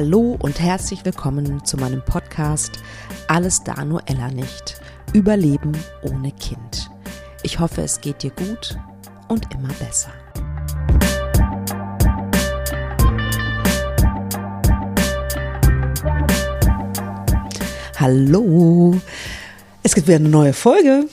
Hallo 0.00 0.36
und 0.38 0.60
herzlich 0.60 1.04
willkommen 1.04 1.64
zu 1.64 1.76
meinem 1.76 2.04
Podcast 2.04 2.78
Alles 3.26 3.64
da 3.64 3.84
nur 3.84 4.00
Ella 4.06 4.30
nicht. 4.30 4.80
Überleben 5.12 5.72
ohne 6.02 6.30
Kind. 6.30 6.88
Ich 7.42 7.58
hoffe, 7.58 7.82
es 7.82 8.00
geht 8.00 8.22
dir 8.22 8.30
gut 8.30 8.78
und 9.26 9.52
immer 9.52 9.72
besser. 9.80 10.12
Hallo, 17.98 19.00
es 19.82 19.96
gibt 19.96 20.06
wieder 20.06 20.18
eine 20.18 20.28
neue 20.28 20.52
Folge. 20.52 21.08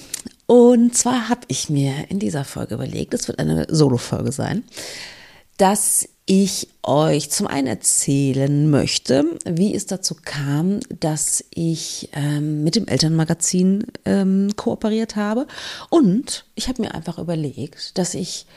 Und 0.46 0.96
zwar 0.96 1.30
habe 1.30 1.42
ich 1.48 1.72
mir 1.72 2.12
in 2.12 2.20
dieser 2.20 2.46
Folge 2.46 2.76
überlegt, 2.76 3.16
es 3.16 3.28
wird 3.28 3.40
eine 3.40 3.66
Solo-Folge 3.68 4.32
sein, 4.32 4.64
dass 5.58 6.08
ich 6.26 6.70
euch 6.82 7.30
zum 7.30 7.46
einen 7.48 7.68
erzählen 7.68 8.70
möchte, 8.70 9.38
wie 9.46 9.76
es 9.76 9.86
dazu 9.86 10.16
kam, 10.24 10.80
dass 11.00 11.44
ich 11.52 12.10
ähm, 12.14 12.64
mit 12.64 12.76
dem 12.76 12.88
Elternmagazin 12.88 13.86
ähm, 14.06 14.56
kooperiert 14.56 15.16
habe. 15.16 15.46
Und 15.90 16.46
ich 16.56 16.68
habe 16.68 16.82
mir 16.82 16.96
einfach 16.96 17.20
überlegt, 17.20 17.98
dass 17.98 18.16
ich 18.16 18.48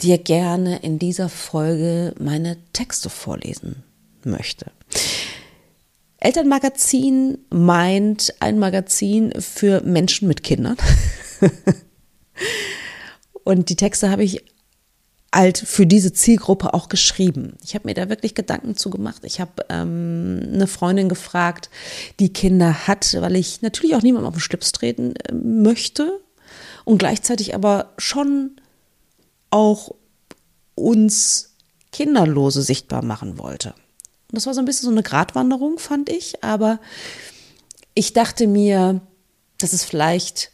dir 0.00 0.18
gerne 0.18 0.78
in 0.78 0.98
dieser 0.98 1.28
Folge 1.28 2.14
meine 2.18 2.56
Texte 2.72 3.10
vorlesen 3.10 3.82
möchte. 4.24 4.66
Elternmagazin 6.18 7.38
meint 7.50 8.34
ein 8.40 8.58
Magazin 8.58 9.32
für 9.38 9.82
Menschen 9.82 10.28
mit 10.28 10.42
Kindern. 10.42 10.76
Und 13.44 13.68
die 13.68 13.76
Texte 13.76 14.08
habe 14.10 14.22
ich 14.22 14.44
halt 15.34 15.58
für 15.58 15.86
diese 15.86 16.12
Zielgruppe 16.12 16.74
auch 16.74 16.88
geschrieben. 16.88 17.56
Ich 17.64 17.74
habe 17.74 17.88
mir 17.88 17.94
da 17.94 18.08
wirklich 18.08 18.34
Gedanken 18.34 18.76
zu 18.76 18.90
gemacht. 18.90 19.22
Ich 19.24 19.40
habe 19.40 19.64
ähm, 19.70 20.40
eine 20.52 20.66
Freundin 20.66 21.08
gefragt, 21.08 21.70
die 22.20 22.32
Kinder 22.32 22.86
hat, 22.86 23.16
weil 23.18 23.36
ich 23.36 23.62
natürlich 23.62 23.96
auch 23.96 24.02
niemandem 24.02 24.28
auf 24.28 24.34
den 24.34 24.40
Schlips 24.40 24.72
treten 24.72 25.16
äh, 25.16 25.32
möchte 25.32 26.20
und 26.84 26.98
gleichzeitig 26.98 27.54
aber 27.54 27.92
schon 27.98 28.60
auch 29.50 29.94
uns 30.74 31.54
Kinderlose 31.92 32.62
sichtbar 32.62 33.02
machen 33.02 33.38
wollte. 33.38 33.70
Und 33.70 34.36
das 34.36 34.46
war 34.46 34.54
so 34.54 34.60
ein 34.60 34.64
bisschen 34.64 34.86
so 34.86 34.92
eine 34.92 35.02
Gratwanderung, 35.02 35.78
fand 35.78 36.08
ich, 36.08 36.42
aber 36.42 36.78
ich 37.94 38.12
dachte 38.12 38.46
mir, 38.46 39.00
dass 39.58 39.72
es 39.72 39.84
vielleicht 39.84 40.51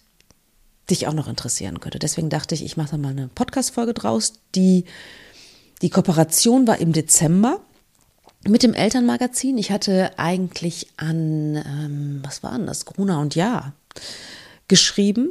dich 0.91 1.07
auch 1.07 1.13
noch 1.13 1.29
interessieren 1.29 1.81
könnte. 1.81 1.99
Deswegen 1.99 2.31
dachte 2.31 2.55
ich, 2.55 2.65
ich 2.65 2.77
mache 2.77 2.93
da 2.93 2.97
mal 2.99 3.11
eine 3.11 3.29
Podcast-Folge 3.29 3.95
draus. 3.95 4.35
Die, 4.55 4.85
die 5.83 5.91
Kooperation 5.91 6.67
war 6.67 6.79
im 6.79 6.93
Dezember 6.93 7.61
mit 8.47 8.63
dem 8.63 8.75
Elternmagazin. 8.75 9.59
Ich 9.59 9.71
hatte 9.71 10.19
eigentlich 10.19 10.89
an, 10.97 11.57
ähm, 11.57 12.21
was 12.25 12.43
war 12.43 12.57
denn 12.57 12.67
das, 12.67 12.85
Gruner 12.85 13.21
und 13.21 13.35
Ja 13.35 13.73
geschrieben, 14.69 15.31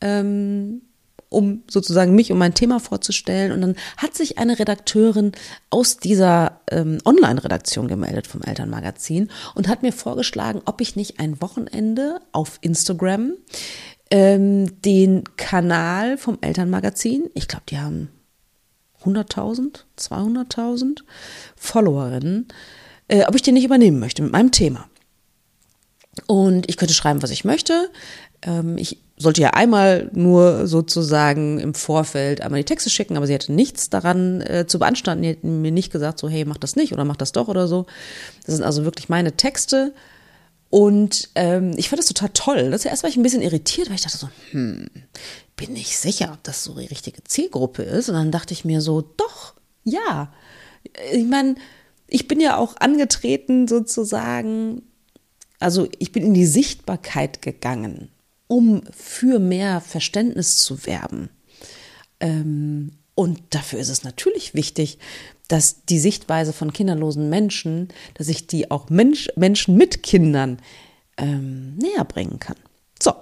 ähm, 0.00 0.82
um 1.28 1.62
sozusagen 1.66 2.14
mich 2.14 2.30
und 2.30 2.38
mein 2.38 2.54
Thema 2.54 2.78
vorzustellen. 2.78 3.52
Und 3.52 3.62
dann 3.62 3.76
hat 3.96 4.14
sich 4.14 4.38
eine 4.38 4.58
Redakteurin 4.58 5.32
aus 5.70 5.96
dieser 5.96 6.60
ähm, 6.70 6.98
Online-Redaktion 7.04 7.88
gemeldet 7.88 8.26
vom 8.26 8.42
Elternmagazin 8.42 9.30
und 9.54 9.68
hat 9.68 9.82
mir 9.82 9.92
vorgeschlagen, 9.92 10.60
ob 10.66 10.80
ich 10.80 10.94
nicht 10.94 11.20
ein 11.20 11.40
Wochenende 11.40 12.20
auf 12.32 12.58
Instagram 12.60 13.32
ähm, 14.12 14.82
den 14.82 15.24
Kanal 15.38 16.18
vom 16.18 16.36
Elternmagazin. 16.42 17.30
Ich 17.32 17.48
glaube, 17.48 17.64
die 17.70 17.78
haben 17.78 18.10
100.000, 19.04 19.84
200.000 19.98 20.98
Followerinnen, 21.56 22.46
äh, 23.08 23.24
ob 23.24 23.34
ich 23.34 23.40
den 23.40 23.54
nicht 23.54 23.64
übernehmen 23.64 23.98
möchte 23.98 24.22
mit 24.22 24.30
meinem 24.30 24.52
Thema. 24.52 24.86
Und 26.26 26.68
ich 26.68 26.76
könnte 26.76 26.92
schreiben, 26.92 27.22
was 27.22 27.30
ich 27.30 27.46
möchte. 27.46 27.88
Ähm, 28.42 28.76
ich 28.76 28.98
sollte 29.16 29.40
ja 29.40 29.50
einmal 29.50 30.10
nur 30.12 30.66
sozusagen 30.66 31.58
im 31.58 31.72
Vorfeld 31.72 32.42
einmal 32.42 32.60
die 32.60 32.66
Texte 32.66 32.90
schicken, 32.90 33.16
aber 33.16 33.26
sie 33.26 33.32
hatte 33.34 33.50
nichts 33.50 33.88
daran 33.88 34.42
äh, 34.42 34.66
zu 34.66 34.78
beanstanden. 34.78 35.22
Die 35.22 35.30
hat 35.30 35.42
mir 35.42 35.72
nicht 35.72 35.90
gesagt, 35.90 36.18
so, 36.18 36.28
hey, 36.28 36.44
mach 36.44 36.58
das 36.58 36.76
nicht 36.76 36.92
oder 36.92 37.06
mach 37.06 37.16
das 37.16 37.32
doch 37.32 37.48
oder 37.48 37.66
so. 37.66 37.86
Das 38.44 38.56
sind 38.56 38.64
also 38.64 38.84
wirklich 38.84 39.08
meine 39.08 39.32
Texte. 39.32 39.94
Und 40.72 41.28
ähm, 41.34 41.74
ich 41.76 41.90
fand 41.90 41.98
das 41.98 42.06
total 42.06 42.30
toll. 42.32 42.70
Das 42.70 42.86
erst 42.86 43.02
war 43.02 43.10
ich 43.10 43.18
ein 43.18 43.22
bisschen 43.22 43.42
irritiert, 43.42 43.88
weil 43.88 43.96
ich 43.96 44.00
dachte 44.00 44.16
so, 44.16 44.30
hm, 44.52 44.86
bin 45.54 45.76
ich 45.76 45.98
sicher, 45.98 46.30
ob 46.32 46.42
das 46.44 46.64
so 46.64 46.72
die 46.78 46.86
richtige 46.86 47.22
Zielgruppe 47.24 47.82
ist. 47.82 48.08
Und 48.08 48.14
dann 48.14 48.30
dachte 48.30 48.54
ich 48.54 48.64
mir 48.64 48.80
so, 48.80 49.02
doch, 49.02 49.52
ja. 49.84 50.32
Ich 51.12 51.26
meine, 51.26 51.56
ich 52.06 52.26
bin 52.26 52.40
ja 52.40 52.56
auch 52.56 52.76
angetreten 52.78 53.68
sozusagen, 53.68 54.80
also 55.58 55.88
ich 55.98 56.10
bin 56.10 56.22
in 56.24 56.32
die 56.32 56.46
Sichtbarkeit 56.46 57.42
gegangen, 57.42 58.08
um 58.46 58.82
für 58.92 59.40
mehr 59.40 59.82
Verständnis 59.82 60.56
zu 60.56 60.86
werben. 60.86 61.28
Ähm, 62.18 62.92
und 63.14 63.42
dafür 63.50 63.78
ist 63.78 63.90
es 63.90 64.04
natürlich 64.04 64.54
wichtig, 64.54 64.98
dass 65.52 65.84
die 65.84 65.98
Sichtweise 65.98 66.54
von 66.54 66.72
kinderlosen 66.72 67.28
Menschen, 67.28 67.88
dass 68.14 68.28
ich 68.28 68.46
die 68.46 68.70
auch 68.70 68.88
Mensch, 68.88 69.28
Menschen 69.36 69.76
mit 69.76 70.02
Kindern 70.02 70.58
ähm, 71.18 71.76
näher 71.76 72.04
bringen 72.04 72.38
kann. 72.38 72.56
So, 72.98 73.12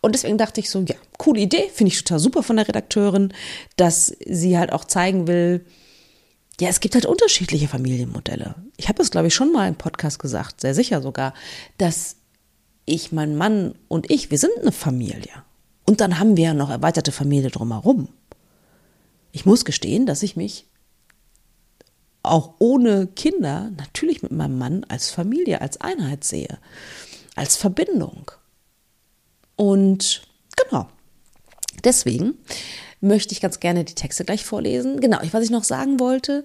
und 0.00 0.16
deswegen 0.16 0.38
dachte 0.38 0.58
ich 0.58 0.70
so, 0.70 0.80
ja, 0.80 0.96
coole 1.18 1.40
Idee, 1.40 1.70
finde 1.72 1.92
ich 1.92 2.02
total 2.02 2.18
super 2.18 2.42
von 2.42 2.56
der 2.56 2.66
Redakteurin, 2.66 3.32
dass 3.76 4.06
sie 4.26 4.58
halt 4.58 4.72
auch 4.72 4.86
zeigen 4.86 5.28
will, 5.28 5.64
ja, 6.60 6.68
es 6.68 6.80
gibt 6.80 6.96
halt 6.96 7.06
unterschiedliche 7.06 7.68
Familienmodelle. 7.68 8.56
Ich 8.76 8.88
habe 8.88 9.00
es, 9.00 9.12
glaube 9.12 9.28
ich, 9.28 9.34
schon 9.34 9.52
mal 9.52 9.68
im 9.68 9.76
Podcast 9.76 10.18
gesagt, 10.18 10.60
sehr 10.60 10.74
sicher 10.74 11.00
sogar, 11.00 11.32
dass 11.76 12.16
ich, 12.86 13.12
mein 13.12 13.36
Mann 13.36 13.76
und 13.86 14.10
ich, 14.10 14.32
wir 14.32 14.38
sind 14.38 14.58
eine 14.60 14.72
Familie. 14.72 15.44
Und 15.86 16.00
dann 16.00 16.18
haben 16.18 16.36
wir 16.36 16.44
ja 16.46 16.54
noch 16.54 16.70
erweiterte 16.70 17.12
Familie 17.12 17.50
drumherum. 17.50 18.08
Ich 19.30 19.46
muss 19.46 19.64
gestehen, 19.64 20.06
dass 20.06 20.24
ich 20.24 20.34
mich 20.34 20.67
auch 22.30 22.54
ohne 22.58 23.06
Kinder 23.06 23.70
natürlich 23.76 24.22
mit 24.22 24.32
meinem 24.32 24.58
Mann 24.58 24.84
als 24.88 25.10
Familie, 25.10 25.60
als 25.60 25.80
Einheit 25.80 26.24
sehe, 26.24 26.58
als 27.36 27.56
Verbindung. 27.56 28.30
Und 29.56 30.22
genau, 30.56 30.88
deswegen 31.84 32.34
möchte 33.00 33.32
ich 33.32 33.40
ganz 33.40 33.60
gerne 33.60 33.84
die 33.84 33.94
Texte 33.94 34.24
gleich 34.24 34.44
vorlesen. 34.44 35.00
Genau, 35.00 35.18
was 35.32 35.44
ich 35.44 35.50
noch 35.50 35.64
sagen 35.64 36.00
wollte, 36.00 36.44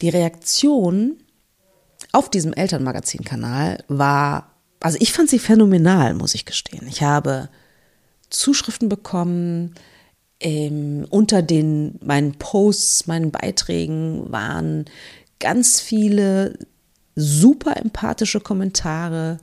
die 0.00 0.08
Reaktion 0.08 1.16
auf 2.12 2.28
diesem 2.28 2.52
Elternmagazin-Kanal 2.52 3.84
war, 3.88 4.54
also 4.80 4.98
ich 5.00 5.12
fand 5.12 5.30
sie 5.30 5.38
phänomenal, 5.38 6.14
muss 6.14 6.34
ich 6.34 6.44
gestehen. 6.44 6.86
Ich 6.88 7.02
habe 7.02 7.48
Zuschriften 8.28 8.88
bekommen, 8.88 9.74
ähm, 10.42 11.06
unter 11.10 11.42
den 11.42 11.98
meinen 12.04 12.34
Posts, 12.34 13.06
meinen 13.06 13.30
Beiträgen 13.30 14.30
waren 14.30 14.84
ganz 15.38 15.80
viele 15.80 16.58
super 17.14 17.76
empathische 17.76 18.40
Kommentare, 18.40 19.38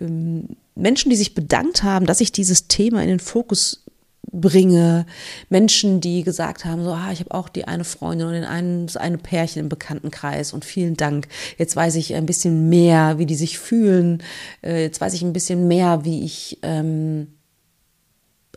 ähm, 0.00 0.56
Menschen, 0.74 1.10
die 1.10 1.16
sich 1.16 1.34
bedankt 1.34 1.82
haben, 1.82 2.06
dass 2.06 2.20
ich 2.20 2.32
dieses 2.32 2.66
Thema 2.66 3.02
in 3.02 3.08
den 3.08 3.20
Fokus 3.20 3.84
bringe, 4.30 5.04
Menschen, 5.50 6.00
die 6.00 6.22
gesagt 6.22 6.64
haben, 6.64 6.82
so, 6.84 6.92
ah, 6.92 7.10
ich 7.12 7.20
habe 7.20 7.34
auch 7.34 7.48
die 7.48 7.66
eine 7.66 7.84
Freundin 7.84 8.28
und 8.28 8.32
den 8.32 8.44
einen, 8.44 8.86
das 8.86 8.96
eine 8.96 9.18
Pärchen 9.18 9.60
im 9.60 9.68
Bekanntenkreis 9.68 10.54
und 10.54 10.64
vielen 10.64 10.96
Dank. 10.96 11.28
Jetzt 11.58 11.76
weiß 11.76 11.96
ich 11.96 12.14
ein 12.14 12.24
bisschen 12.24 12.70
mehr, 12.70 13.18
wie 13.18 13.26
die 13.26 13.34
sich 13.34 13.58
fühlen. 13.58 14.22
Äh, 14.62 14.82
jetzt 14.82 15.00
weiß 15.00 15.12
ich 15.12 15.22
ein 15.22 15.34
bisschen 15.34 15.68
mehr, 15.68 16.04
wie 16.04 16.24
ich 16.24 16.58
ähm, 16.62 17.28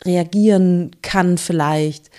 reagieren 0.04 0.92
kann 1.02 1.38
vielleicht. 1.38 2.10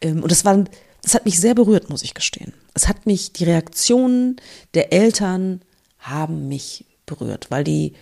Ähm, 0.00 0.22
und 0.22 0.30
das 0.30 0.44
war, 0.44 0.64
das 1.02 1.14
hat 1.14 1.24
mich 1.24 1.40
sehr 1.40 1.54
berührt, 1.54 1.90
muss 1.90 2.02
ich 2.02 2.14
gestehen. 2.14 2.52
Es 2.74 2.88
hat 2.88 3.06
mich, 3.06 3.32
die 3.32 3.44
Reaktionen 3.44 4.36
der 4.74 4.92
Eltern 4.92 5.62
haben 5.98 6.48
mich 6.48 6.84
berührt, 7.06 7.50
weil 7.50 7.64
die 7.64 7.94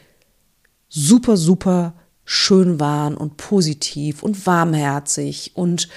super, 0.88 1.36
super 1.36 1.94
schön 2.24 2.80
waren 2.80 3.16
und 3.16 3.36
positiv 3.36 4.22
und 4.22 4.46
warmherzig 4.46 5.52
und 5.54 5.88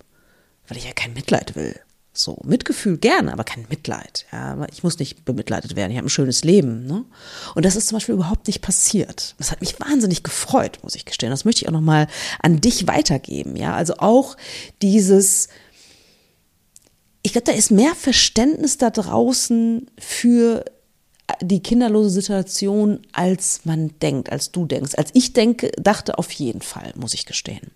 weil 0.69 0.77
ich 0.77 0.85
ja 0.85 0.93
kein 0.93 1.15
Mitleid 1.15 1.57
will. 1.57 1.75
So, 2.15 2.39
Mitgefühl 2.45 2.99
gerne, 2.99 3.33
aber 3.33 3.43
kein 3.43 3.65
Mitleid. 3.71 4.27
Ja, 4.33 4.67
ich 4.71 4.83
muss 4.83 4.99
nicht 4.99 5.25
bemitleidet 5.25 5.77
werden. 5.77 5.93
Ich 5.93 5.97
habe 5.97 6.07
ein 6.07 6.11
schönes 6.11 6.45
Leben. 6.45 6.85
Ne? 6.87 7.07
Und 7.55 7.65
das 7.65 7.75
ist 7.75 7.89
zum 7.89 7.97
Beispiel 7.97 8.15
überhaupt 8.15 8.49
nicht 8.49 8.61
passiert. 8.61 9.35
Das 9.39 9.51
hat 9.51 9.63
mich 9.63 9.81
wahnsinnig 9.81 10.23
gefreut, 10.23 10.81
muss 10.83 10.95
ich 10.95 11.07
gestehen. 11.07 11.31
Das 11.31 11.47
möchte 11.47 11.63
ich 11.63 11.69
auch 11.69 11.73
nochmal 11.73 12.09
an 12.43 12.61
dich 12.61 12.87
weitergeben. 12.87 13.57
Ja, 13.57 13.75
also 13.75 13.95
auch 13.97 14.37
dieses, 14.83 15.49
ich 17.23 17.33
glaube, 17.33 17.47
da 17.47 17.53
ist 17.53 17.71
mehr 17.71 17.95
Verständnis 17.95 18.77
da 18.77 18.91
draußen 18.91 19.91
für 19.99 20.67
die 21.41 21.63
kinderlose 21.63 22.11
Situation, 22.11 23.01
als 23.13 23.65
man 23.65 23.99
denkt, 24.01 24.31
als 24.31 24.53
du 24.53 24.67
denkst. 24.67 24.97
Als 24.97 25.11
ich 25.15 25.33
denke, 25.33 25.73
dachte 25.79 26.19
auf 26.19 26.31
jeden 26.33 26.61
Fall, 26.61 26.93
muss 26.95 27.15
ich 27.15 27.25
gestehen. 27.25 27.71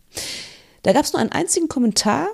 Da 0.82 0.92
gab 0.92 1.06
es 1.06 1.14
nur 1.14 1.20
einen 1.20 1.32
einzigen 1.32 1.68
Kommentar, 1.68 2.28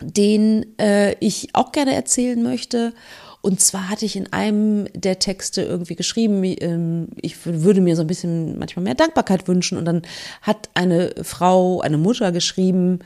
den 0.00 0.78
äh, 0.78 1.14
ich 1.20 1.54
auch 1.54 1.72
gerne 1.72 1.94
erzählen 1.94 2.42
möchte. 2.42 2.92
Und 3.40 3.60
zwar 3.60 3.88
hatte 3.88 4.04
ich 4.04 4.16
in 4.16 4.32
einem 4.32 4.88
der 4.92 5.18
Texte 5.18 5.62
irgendwie 5.62 5.94
geschrieben, 5.94 6.42
ähm, 6.44 7.08
ich 7.20 7.46
würde 7.46 7.80
mir 7.80 7.94
so 7.94 8.02
ein 8.02 8.08
bisschen 8.08 8.58
manchmal 8.58 8.82
mehr 8.82 8.94
Dankbarkeit 8.94 9.46
wünschen. 9.46 9.78
Und 9.78 9.84
dann 9.84 10.02
hat 10.42 10.68
eine 10.74 11.14
Frau, 11.22 11.80
eine 11.80 11.98
Mutter 11.98 12.32
geschrieben, 12.32 13.00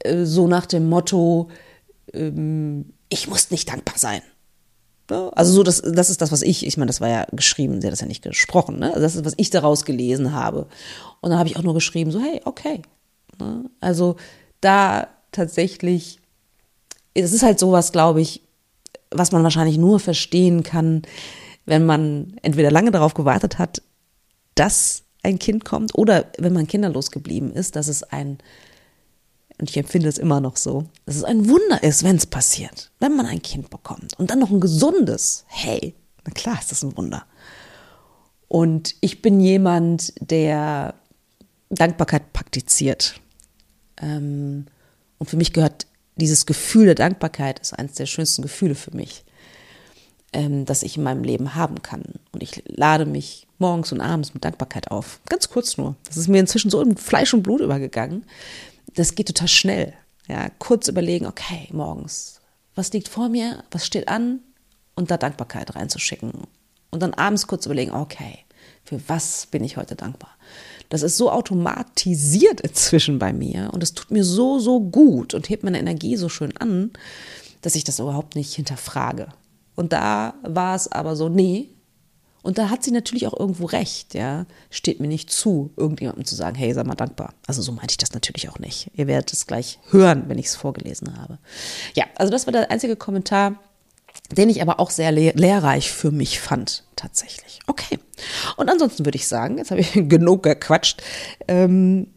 äh, 0.00 0.24
so 0.24 0.48
nach 0.48 0.66
dem 0.66 0.88
Motto, 0.88 1.48
ähm, 2.12 2.92
ich 3.08 3.28
muss 3.28 3.50
nicht 3.50 3.68
dankbar 3.68 3.96
sein. 3.96 4.22
Also 5.08 5.52
so, 5.52 5.62
das, 5.62 5.82
das 5.82 6.08
ist 6.08 6.22
das, 6.22 6.32
was 6.32 6.40
ich, 6.40 6.66
ich 6.66 6.78
meine, 6.78 6.86
das 6.86 7.00
war 7.02 7.08
ja 7.08 7.26
geschrieben, 7.30 7.80
sie 7.80 7.86
hat 7.86 7.92
das 7.92 8.00
ja 8.00 8.06
nicht 8.06 8.22
gesprochen, 8.22 8.78
ne? 8.78 8.88
Also 8.88 9.00
das 9.00 9.16
ist, 9.16 9.24
was 9.24 9.34
ich 9.36 9.50
daraus 9.50 9.84
gelesen 9.84 10.32
habe. 10.32 10.66
Und 11.20 11.30
dann 11.30 11.38
habe 11.38 11.48
ich 11.48 11.56
auch 11.58 11.62
nur 11.62 11.74
geschrieben, 11.74 12.10
so, 12.10 12.20
hey, 12.20 12.40
okay. 12.46 12.80
Ne? 13.38 13.68
Also 13.80 14.16
da 14.62 15.08
tatsächlich, 15.30 16.20
es 17.14 17.32
ist 17.32 17.42
halt 17.42 17.58
sowas, 17.58 17.92
glaube 17.92 18.20
ich, 18.20 18.42
was 19.10 19.32
man 19.32 19.42
wahrscheinlich 19.44 19.78
nur 19.78 20.00
verstehen 20.00 20.62
kann, 20.62 21.02
wenn 21.66 21.86
man 21.86 22.36
entweder 22.42 22.70
lange 22.70 22.90
darauf 22.90 23.14
gewartet 23.14 23.58
hat, 23.58 23.82
dass 24.54 25.04
ein 25.22 25.38
Kind 25.38 25.64
kommt 25.64 25.94
oder 25.94 26.26
wenn 26.38 26.52
man 26.52 26.66
kinderlos 26.66 27.10
geblieben 27.10 27.52
ist, 27.52 27.76
dass 27.76 27.88
es 27.88 28.02
ein, 28.02 28.38
und 29.58 29.70
ich 29.70 29.76
empfinde 29.76 30.08
es 30.08 30.18
immer 30.18 30.40
noch 30.40 30.56
so, 30.56 30.84
dass 31.06 31.16
es 31.16 31.24
ein 31.24 31.48
Wunder 31.48 31.82
ist, 31.82 32.02
wenn 32.02 32.16
es 32.16 32.26
passiert, 32.26 32.90
wenn 32.98 33.16
man 33.16 33.26
ein 33.26 33.40
Kind 33.40 33.70
bekommt 33.70 34.18
und 34.18 34.30
dann 34.30 34.40
noch 34.40 34.50
ein 34.50 34.60
gesundes. 34.60 35.44
Hey, 35.46 35.94
na 36.24 36.32
klar 36.32 36.58
ist 36.60 36.70
das 36.70 36.82
ein 36.82 36.96
Wunder. 36.96 37.24
Und 38.48 38.94
ich 39.00 39.22
bin 39.22 39.40
jemand, 39.40 40.12
der 40.20 40.94
Dankbarkeit 41.70 42.32
praktiziert. 42.32 43.20
Ähm, 43.96 44.66
und 45.18 45.30
für 45.30 45.36
mich 45.36 45.52
gehört 45.52 45.86
dieses 46.16 46.46
Gefühl 46.46 46.86
der 46.86 46.94
Dankbarkeit 46.94 47.58
ist 47.58 47.72
eines 47.72 47.94
der 47.94 48.06
schönsten 48.06 48.42
Gefühle 48.42 48.74
für 48.74 48.94
mich, 48.94 49.24
ähm, 50.32 50.64
das 50.64 50.82
ich 50.82 50.96
in 50.96 51.02
meinem 51.02 51.24
Leben 51.24 51.54
haben 51.54 51.82
kann. 51.82 52.02
Und 52.32 52.42
ich 52.42 52.62
lade 52.66 53.06
mich 53.06 53.46
morgens 53.58 53.92
und 53.92 54.00
abends 54.00 54.34
mit 54.34 54.44
Dankbarkeit 54.44 54.90
auf. 54.90 55.20
Ganz 55.28 55.48
kurz 55.48 55.76
nur. 55.76 55.96
Das 56.06 56.16
ist 56.16 56.28
mir 56.28 56.40
inzwischen 56.40 56.70
so 56.70 56.80
in 56.80 56.96
Fleisch 56.96 57.34
und 57.34 57.42
Blut 57.42 57.60
übergegangen. 57.60 58.24
Das 58.94 59.14
geht 59.14 59.28
total 59.28 59.48
schnell. 59.48 59.94
Ja, 60.28 60.48
kurz 60.58 60.88
überlegen, 60.88 61.26
okay, 61.26 61.68
morgens, 61.72 62.40
was 62.74 62.92
liegt 62.92 63.08
vor 63.08 63.28
mir, 63.28 63.62
was 63.70 63.84
steht 63.84 64.08
an 64.08 64.40
und 64.94 65.10
da 65.10 65.18
Dankbarkeit 65.18 65.74
reinzuschicken. 65.74 66.32
Und 66.90 67.02
dann 67.02 67.12
abends 67.12 67.46
kurz 67.46 67.66
überlegen, 67.66 67.92
okay, 67.92 68.38
für 68.84 69.00
was 69.08 69.46
bin 69.46 69.64
ich 69.64 69.76
heute 69.76 69.96
dankbar? 69.96 70.30
Das 70.88 71.02
ist 71.02 71.16
so 71.16 71.30
automatisiert 71.30 72.60
inzwischen 72.60 73.18
bei 73.18 73.32
mir 73.32 73.70
und 73.72 73.82
es 73.82 73.94
tut 73.94 74.10
mir 74.10 74.24
so, 74.24 74.58
so 74.58 74.80
gut 74.80 75.34
und 75.34 75.48
hebt 75.48 75.64
meine 75.64 75.78
Energie 75.78 76.16
so 76.16 76.28
schön 76.28 76.56
an, 76.56 76.90
dass 77.62 77.74
ich 77.74 77.84
das 77.84 77.98
überhaupt 77.98 78.36
nicht 78.36 78.54
hinterfrage. 78.54 79.28
Und 79.74 79.92
da 79.92 80.34
war 80.42 80.76
es 80.76 80.90
aber 80.90 81.16
so, 81.16 81.28
nee. 81.28 81.70
Und 82.42 82.58
da 82.58 82.68
hat 82.68 82.84
sie 82.84 82.90
natürlich 82.90 83.26
auch 83.26 83.38
irgendwo 83.38 83.64
recht, 83.64 84.14
ja. 84.14 84.44
Steht 84.68 85.00
mir 85.00 85.08
nicht 85.08 85.30
zu, 85.30 85.72
irgendjemandem 85.76 86.26
zu 86.26 86.34
sagen, 86.34 86.56
hey, 86.56 86.74
sei 86.74 86.84
mal 86.84 86.94
dankbar. 86.94 87.32
Also 87.46 87.62
so 87.62 87.72
meinte 87.72 87.92
ich 87.92 87.98
das 87.98 88.12
natürlich 88.12 88.50
auch 88.50 88.58
nicht. 88.58 88.90
Ihr 88.94 89.06
werdet 89.06 89.32
es 89.32 89.46
gleich 89.46 89.78
hören, 89.90 90.24
wenn 90.28 90.38
ich 90.38 90.46
es 90.46 90.56
vorgelesen 90.56 91.16
habe. 91.18 91.38
Ja, 91.94 92.04
also 92.16 92.30
das 92.30 92.46
war 92.46 92.52
der 92.52 92.70
einzige 92.70 92.96
Kommentar, 92.96 93.58
den 94.30 94.48
ich 94.48 94.62
aber 94.62 94.80
auch 94.80 94.90
sehr 94.90 95.12
lehrreich 95.12 95.92
für 95.92 96.10
mich 96.10 96.40
fand, 96.40 96.84
tatsächlich. 96.96 97.60
Okay. 97.66 97.98
Und 98.56 98.70
ansonsten 98.70 99.04
würde 99.04 99.16
ich 99.16 99.28
sagen, 99.28 99.58
jetzt 99.58 99.70
habe 99.70 99.80
ich 99.80 99.92
genug 99.94 100.42
gequatscht. 100.42 101.02
Ähm, 101.48 102.08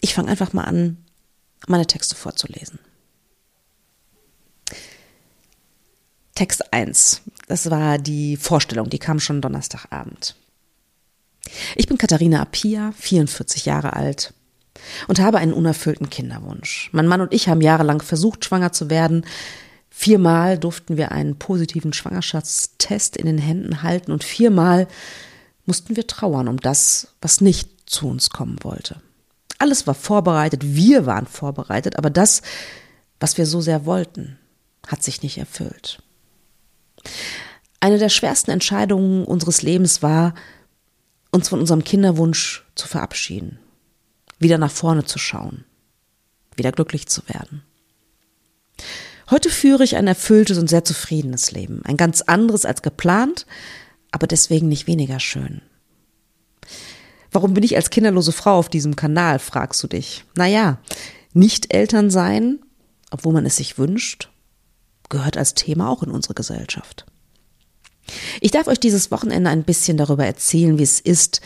ich 0.00 0.14
fange 0.14 0.30
einfach 0.30 0.52
mal 0.52 0.64
an, 0.64 1.04
meine 1.66 1.86
Texte 1.86 2.14
vorzulesen. 2.14 2.78
Text 6.34 6.72
1. 6.72 7.22
Das 7.48 7.70
war 7.70 7.98
die 7.98 8.38
Vorstellung, 8.38 8.88
die 8.88 8.98
kam 8.98 9.20
schon 9.20 9.42
Donnerstagabend. 9.42 10.36
Ich 11.76 11.86
bin 11.86 11.98
Katharina 11.98 12.40
Apia, 12.40 12.92
44 12.98 13.66
Jahre 13.66 13.92
alt 13.94 14.32
und 15.08 15.20
habe 15.20 15.38
einen 15.38 15.52
unerfüllten 15.52 16.08
Kinderwunsch. 16.08 16.88
Mein 16.92 17.06
Mann 17.06 17.20
und 17.20 17.34
ich 17.34 17.48
haben 17.48 17.60
jahrelang 17.60 18.00
versucht, 18.00 18.44
schwanger 18.44 18.72
zu 18.72 18.88
werden. 18.88 19.26
Viermal 20.02 20.58
durften 20.58 20.96
wir 20.96 21.12
einen 21.12 21.38
positiven 21.38 21.92
Schwangerschaftstest 21.92 23.18
in 23.18 23.26
den 23.26 23.36
Händen 23.36 23.82
halten 23.82 24.12
und 24.12 24.24
viermal 24.24 24.88
mussten 25.66 25.94
wir 25.94 26.06
trauern 26.06 26.48
um 26.48 26.56
das, 26.56 27.08
was 27.20 27.42
nicht 27.42 27.68
zu 27.84 28.08
uns 28.08 28.30
kommen 28.30 28.56
wollte. 28.62 29.02
Alles 29.58 29.86
war 29.86 29.92
vorbereitet, 29.92 30.62
wir 30.64 31.04
waren 31.04 31.26
vorbereitet, 31.26 31.98
aber 31.98 32.08
das, 32.08 32.40
was 33.18 33.36
wir 33.36 33.44
so 33.44 33.60
sehr 33.60 33.84
wollten, 33.84 34.38
hat 34.86 35.02
sich 35.02 35.22
nicht 35.22 35.36
erfüllt. 35.36 36.02
Eine 37.80 37.98
der 37.98 38.08
schwersten 38.08 38.52
Entscheidungen 38.52 39.26
unseres 39.26 39.60
Lebens 39.60 40.02
war, 40.02 40.34
uns 41.30 41.50
von 41.50 41.60
unserem 41.60 41.84
Kinderwunsch 41.84 42.64
zu 42.74 42.88
verabschieden, 42.88 43.58
wieder 44.38 44.56
nach 44.56 44.72
vorne 44.72 45.04
zu 45.04 45.18
schauen, 45.18 45.66
wieder 46.56 46.72
glücklich 46.72 47.06
zu 47.06 47.20
werden. 47.28 47.64
Heute 49.30 49.48
führe 49.48 49.84
ich 49.84 49.94
ein 49.96 50.08
erfülltes 50.08 50.58
und 50.58 50.68
sehr 50.68 50.84
zufriedenes 50.84 51.52
Leben, 51.52 51.82
ein 51.84 51.96
ganz 51.96 52.20
anderes 52.20 52.64
als 52.64 52.82
geplant, 52.82 53.46
aber 54.10 54.26
deswegen 54.26 54.68
nicht 54.68 54.88
weniger 54.88 55.20
schön. 55.20 55.62
Warum 57.30 57.54
bin 57.54 57.62
ich 57.62 57.76
als 57.76 57.90
kinderlose 57.90 58.32
Frau 58.32 58.58
auf 58.58 58.68
diesem 58.68 58.96
Kanal, 58.96 59.38
fragst 59.38 59.80
du 59.84 59.86
dich. 59.86 60.24
Naja, 60.34 60.80
nicht 61.32 61.72
Eltern 61.72 62.10
sein, 62.10 62.58
obwohl 63.12 63.32
man 63.32 63.46
es 63.46 63.54
sich 63.54 63.78
wünscht, 63.78 64.30
gehört 65.08 65.36
als 65.36 65.54
Thema 65.54 65.88
auch 65.88 66.02
in 66.02 66.10
unsere 66.10 66.34
Gesellschaft. 66.34 67.06
Ich 68.40 68.50
darf 68.50 68.66
euch 68.66 68.80
dieses 68.80 69.12
Wochenende 69.12 69.50
ein 69.50 69.62
bisschen 69.62 69.96
darüber 69.96 70.26
erzählen, 70.26 70.76
wie 70.78 70.82
es 70.82 70.98
ist, 70.98 71.40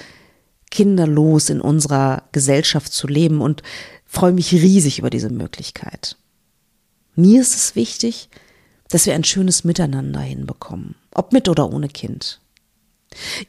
kinderlos 0.71 1.51
in 1.51 1.61
unserer 1.61 2.23
Gesellschaft 2.33 2.95
zu 2.95 3.07
leben 3.07 3.43
und 3.43 3.63
freue 4.07 4.33
mich 4.33 4.53
riesig 4.53 4.99
über 4.99 5.11
diese 5.11 5.29
Möglichkeit. 5.29 6.17
Mir 7.17 7.41
ist 7.41 7.55
es 7.55 7.77
wichtig, 7.77 8.29
dass 8.89 9.07
wir 9.07 9.15
ein 9.15 9.25
schönes 9.25 9.65
Miteinander 9.65 10.21
hinbekommen, 10.21 10.95
ob 11.15 11.33
mit 11.33 11.49
oder 11.49 11.73
ohne 11.73 11.89
Kind. 11.89 12.41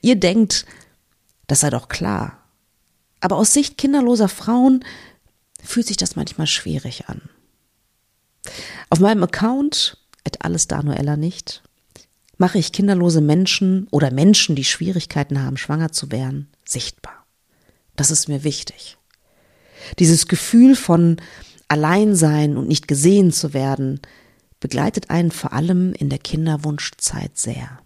Ihr 0.01 0.15
denkt, 0.15 0.65
das 1.48 1.62
sei 1.62 1.69
doch 1.69 1.88
klar. 1.88 2.43
Aber 3.22 3.38
aus 3.38 3.53
Sicht 3.53 3.77
kinderloser 3.77 4.29
Frauen 4.29 4.84
fühlt 5.63 5.88
sich 5.88 5.98
das 5.98 6.15
manchmal 6.15 6.48
schwierig 6.48 7.10
an. 7.10 7.22
Auf 8.89 9.00
meinem 9.00 9.24
Account, 9.24 9.98
et 10.24 10.43
alles 10.43 10.67
Danuella 10.67 11.17
nicht, 11.17 11.63
mache 12.38 12.57
ich 12.60 12.72
kinderlose 12.72 13.22
Menschen 13.22 13.88
oder 13.91 14.12
Menschen, 14.12 14.55
die 14.55 14.63
Schwierigkeiten 14.63 15.41
haben, 15.41 15.57
schwanger 15.57 15.91
zu 15.91 16.12
werden, 16.12 16.50
sichtbar. 16.65 17.25
Das 17.95 18.12
ist 18.12 18.27
mir 18.27 18.43
wichtig. 18.43 18.98
Dieses 20.00 20.27
Gefühl 20.27 20.75
von 20.75 21.17
Alleinsein 21.67 22.57
und 22.57 22.67
nicht 22.67 22.88
gesehen 22.88 23.31
zu 23.31 23.53
werden, 23.53 24.00
begleitet 24.60 25.10
einen 25.10 25.31
vor 25.31 25.53
allem 25.53 25.93
in 25.93 26.10
der 26.10 26.19
Kinderwunschzeit 26.19 27.38
sehr. 27.38 27.79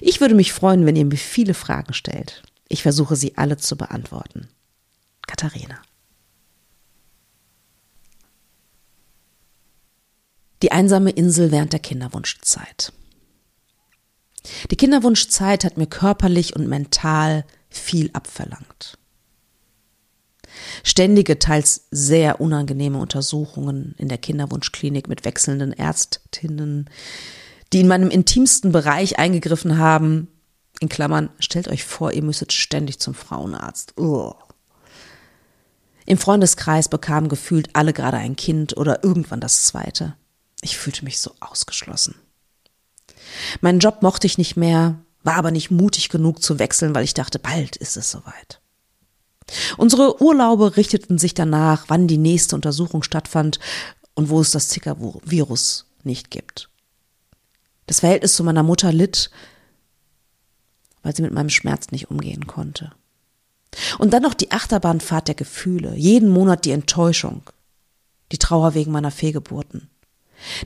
Ich 0.00 0.20
würde 0.20 0.34
mich 0.34 0.52
freuen, 0.52 0.86
wenn 0.86 0.96
ihr 0.96 1.04
mir 1.04 1.16
viele 1.16 1.54
Fragen 1.54 1.94
stellt. 1.94 2.42
Ich 2.68 2.82
versuche 2.82 3.16
sie 3.16 3.36
alle 3.36 3.56
zu 3.56 3.76
beantworten. 3.76 4.48
Katharina. 5.26 5.80
Die 10.62 10.72
einsame 10.72 11.10
Insel 11.10 11.50
während 11.50 11.72
der 11.72 11.80
Kinderwunschzeit. 11.80 12.92
Die 14.70 14.76
Kinderwunschzeit 14.76 15.64
hat 15.64 15.76
mir 15.76 15.86
körperlich 15.86 16.54
und 16.54 16.68
mental 16.68 17.44
viel 17.68 18.10
abverlangt. 18.12 18.98
Ständige, 20.84 21.38
teils 21.38 21.86
sehr 21.90 22.40
unangenehme 22.40 22.98
Untersuchungen 22.98 23.94
in 23.98 24.08
der 24.08 24.18
Kinderwunschklinik 24.18 25.08
mit 25.08 25.24
wechselnden 25.24 25.72
Ärztinnen, 25.72 26.88
die 27.72 27.80
in 27.80 27.88
meinem 27.88 28.10
intimsten 28.10 28.72
Bereich 28.72 29.18
eingegriffen 29.18 29.78
haben. 29.78 30.28
In 30.80 30.88
Klammern, 30.88 31.30
stellt 31.38 31.68
euch 31.68 31.84
vor, 31.84 32.12
ihr 32.12 32.22
müsstet 32.22 32.52
ständig 32.52 32.98
zum 32.98 33.14
Frauenarzt. 33.14 33.94
Ugh. 33.98 34.34
Im 36.06 36.18
Freundeskreis 36.18 36.88
bekamen 36.88 37.28
gefühlt 37.28 37.76
alle 37.76 37.92
gerade 37.92 38.16
ein 38.16 38.34
Kind 38.34 38.76
oder 38.76 39.04
irgendwann 39.04 39.40
das 39.40 39.64
zweite. 39.64 40.16
Ich 40.62 40.76
fühlte 40.76 41.04
mich 41.04 41.20
so 41.20 41.32
ausgeschlossen. 41.40 42.16
Meinen 43.60 43.78
Job 43.78 44.02
mochte 44.02 44.26
ich 44.26 44.38
nicht 44.38 44.56
mehr, 44.56 44.98
war 45.22 45.36
aber 45.36 45.50
nicht 45.50 45.70
mutig 45.70 46.08
genug 46.08 46.42
zu 46.42 46.58
wechseln, 46.58 46.94
weil 46.94 47.04
ich 47.04 47.14
dachte, 47.14 47.38
bald 47.38 47.76
ist 47.76 47.96
es 47.96 48.10
soweit. 48.10 48.59
Unsere 49.76 50.22
Urlaube 50.22 50.76
richteten 50.76 51.18
sich 51.18 51.34
danach, 51.34 51.84
wann 51.88 52.06
die 52.06 52.18
nächste 52.18 52.54
Untersuchung 52.54 53.02
stattfand 53.02 53.58
und 54.14 54.28
wo 54.28 54.40
es 54.40 54.50
das 54.50 54.68
Zika-Virus 54.68 55.86
nicht 56.04 56.30
gibt. 56.30 56.68
Das 57.86 58.00
Verhältnis 58.00 58.34
zu 58.34 58.44
meiner 58.44 58.62
Mutter 58.62 58.92
litt 58.92 59.30
weil 61.02 61.14
sie 61.14 61.22
mit 61.22 61.32
meinem 61.32 61.50
Schmerz 61.50 61.90
nicht 61.90 62.10
umgehen 62.10 62.46
konnte. 62.46 62.92
Und 63.98 64.12
dann 64.12 64.22
noch 64.22 64.34
die 64.34 64.50
Achterbahnfahrt 64.50 65.28
der 65.28 65.34
Gefühle, 65.34 65.94
jeden 65.96 66.28
Monat 66.28 66.64
die 66.64 66.72
Enttäuschung, 66.72 67.42
die 68.32 68.38
Trauer 68.38 68.74
wegen 68.74 68.92
meiner 68.92 69.10
Fehlgeburten, 69.10 69.88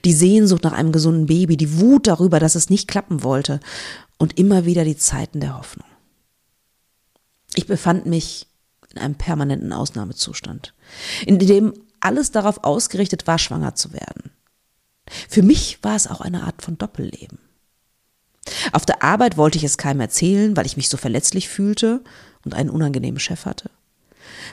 die 0.05 0.13
Sehnsucht 0.13 0.65
nach 0.65 0.73
einem 0.73 0.93
gesunden 0.93 1.27
Baby, 1.27 1.57
die 1.57 1.79
Wut 1.81 2.07
darüber, 2.07 2.41
dass 2.41 2.55
es 2.55 2.71
nicht 2.71 2.89
klappen 2.89 3.23
wollte 3.23 3.61
und 4.19 4.39
immer 4.39 4.65
wieder 4.65 4.85
die 4.85 4.97
Zeiten 4.97 5.41
der 5.41 5.59
Hoffnung. 5.59 5.87
Ich 7.55 7.67
befand 7.67 8.07
mich 8.07 8.47
in 8.95 9.03
einem 9.03 9.15
permanenten 9.17 9.73
Ausnahmezustand, 9.73 10.75
in 11.27 11.39
dem 11.39 11.75
alles 12.01 12.31
darauf 12.31 12.65
ausgerichtet 12.65 13.27
war, 13.27 13.39
schwanger 13.39 13.75
zu 13.75 13.93
werden. 13.93 14.31
Für 15.29 15.43
mich 15.43 15.79
war 15.83 15.97
es 15.97 16.07
auch 16.07 16.21
eine 16.21 16.45
Art 16.45 16.63
von 16.63 16.79
Doppelleben. 16.79 17.39
Auf 18.73 18.85
der 18.85 19.03
Arbeit 19.03 19.37
wollte 19.37 19.59
ich 19.59 19.65
es 19.65 19.79
keinem 19.79 20.01
erzählen, 20.01 20.57
weil 20.57 20.67
ich 20.67 20.77
mich 20.77 20.89
so 20.89 20.97
verletzlich 20.97 21.49
fühlte 21.49 22.03
und 22.45 22.55
einen 22.55 22.71
unangenehmen 22.71 23.19
Chef 23.19 23.47
hatte. 23.47 23.71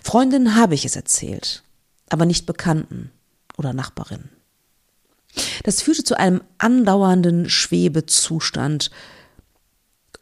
Freundinnen 0.02 0.56
habe 0.56 0.76
ich 0.76 0.86
es 0.86 0.96
erzählt, 0.96 1.64
aber 2.10 2.26
nicht 2.26 2.46
Bekannten 2.46 3.12
oder 3.58 3.74
Nachbarinnen. 3.74 4.30
Das 5.64 5.82
führte 5.82 6.04
zu 6.04 6.18
einem 6.18 6.42
andauernden 6.58 7.50
Schwebezustand 7.50 8.92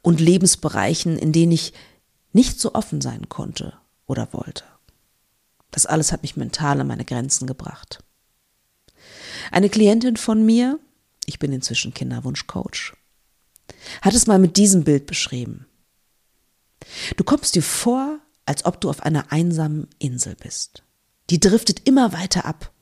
und 0.02 0.20
Lebensbereichen, 0.20 1.18
in 1.18 1.32
denen 1.32 1.52
ich 1.52 1.74
nicht 2.34 2.60
so 2.60 2.74
offen 2.74 3.02
sein 3.02 3.30
konnte 3.30 3.74
oder 4.10 4.34
wollte. 4.34 4.66
Das 5.72 5.86
alles 5.86 6.12
hat 6.12 6.24
mich 6.24 6.36
mental 6.36 6.82
an 6.82 6.88
meine 6.88 7.06
Grenzen 7.06 7.48
gebracht. 7.48 8.04
Eine 9.52 9.70
Klientin 9.70 10.18
von 10.18 10.46
mir, 10.46 10.80
ich 11.26 11.40
bin 11.40 11.54
inzwischen 11.54 11.94
Kinderwunschcoach, 11.94 12.94
hat 14.02 14.14
es 14.14 14.28
mal 14.28 14.40
mit 14.40 14.58
diesem 14.58 14.84
Bild 14.84 15.06
beschrieben. 15.06 15.68
Du 17.18 17.24
kommst 17.24 17.56
dir 17.56 17.64
vor, 17.64 18.20
als 18.46 18.66
ob 18.66 18.82
du 18.82 18.90
auf 18.90 19.04
einer 19.04 19.32
einsamen 19.32 19.88
Insel 20.00 20.36
bist. 20.36 20.84
Die 21.30 21.40
driftet 21.40 21.88
immer 21.88 22.12
weiter 22.14 22.46
ab 22.46 22.74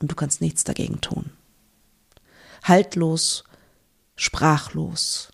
und 0.00 0.10
du 0.10 0.16
kannst 0.16 0.40
nichts 0.40 0.64
dagegen 0.64 1.02
tun. 1.02 1.30
Haltlos, 2.62 3.44
sprachlos, 4.16 5.30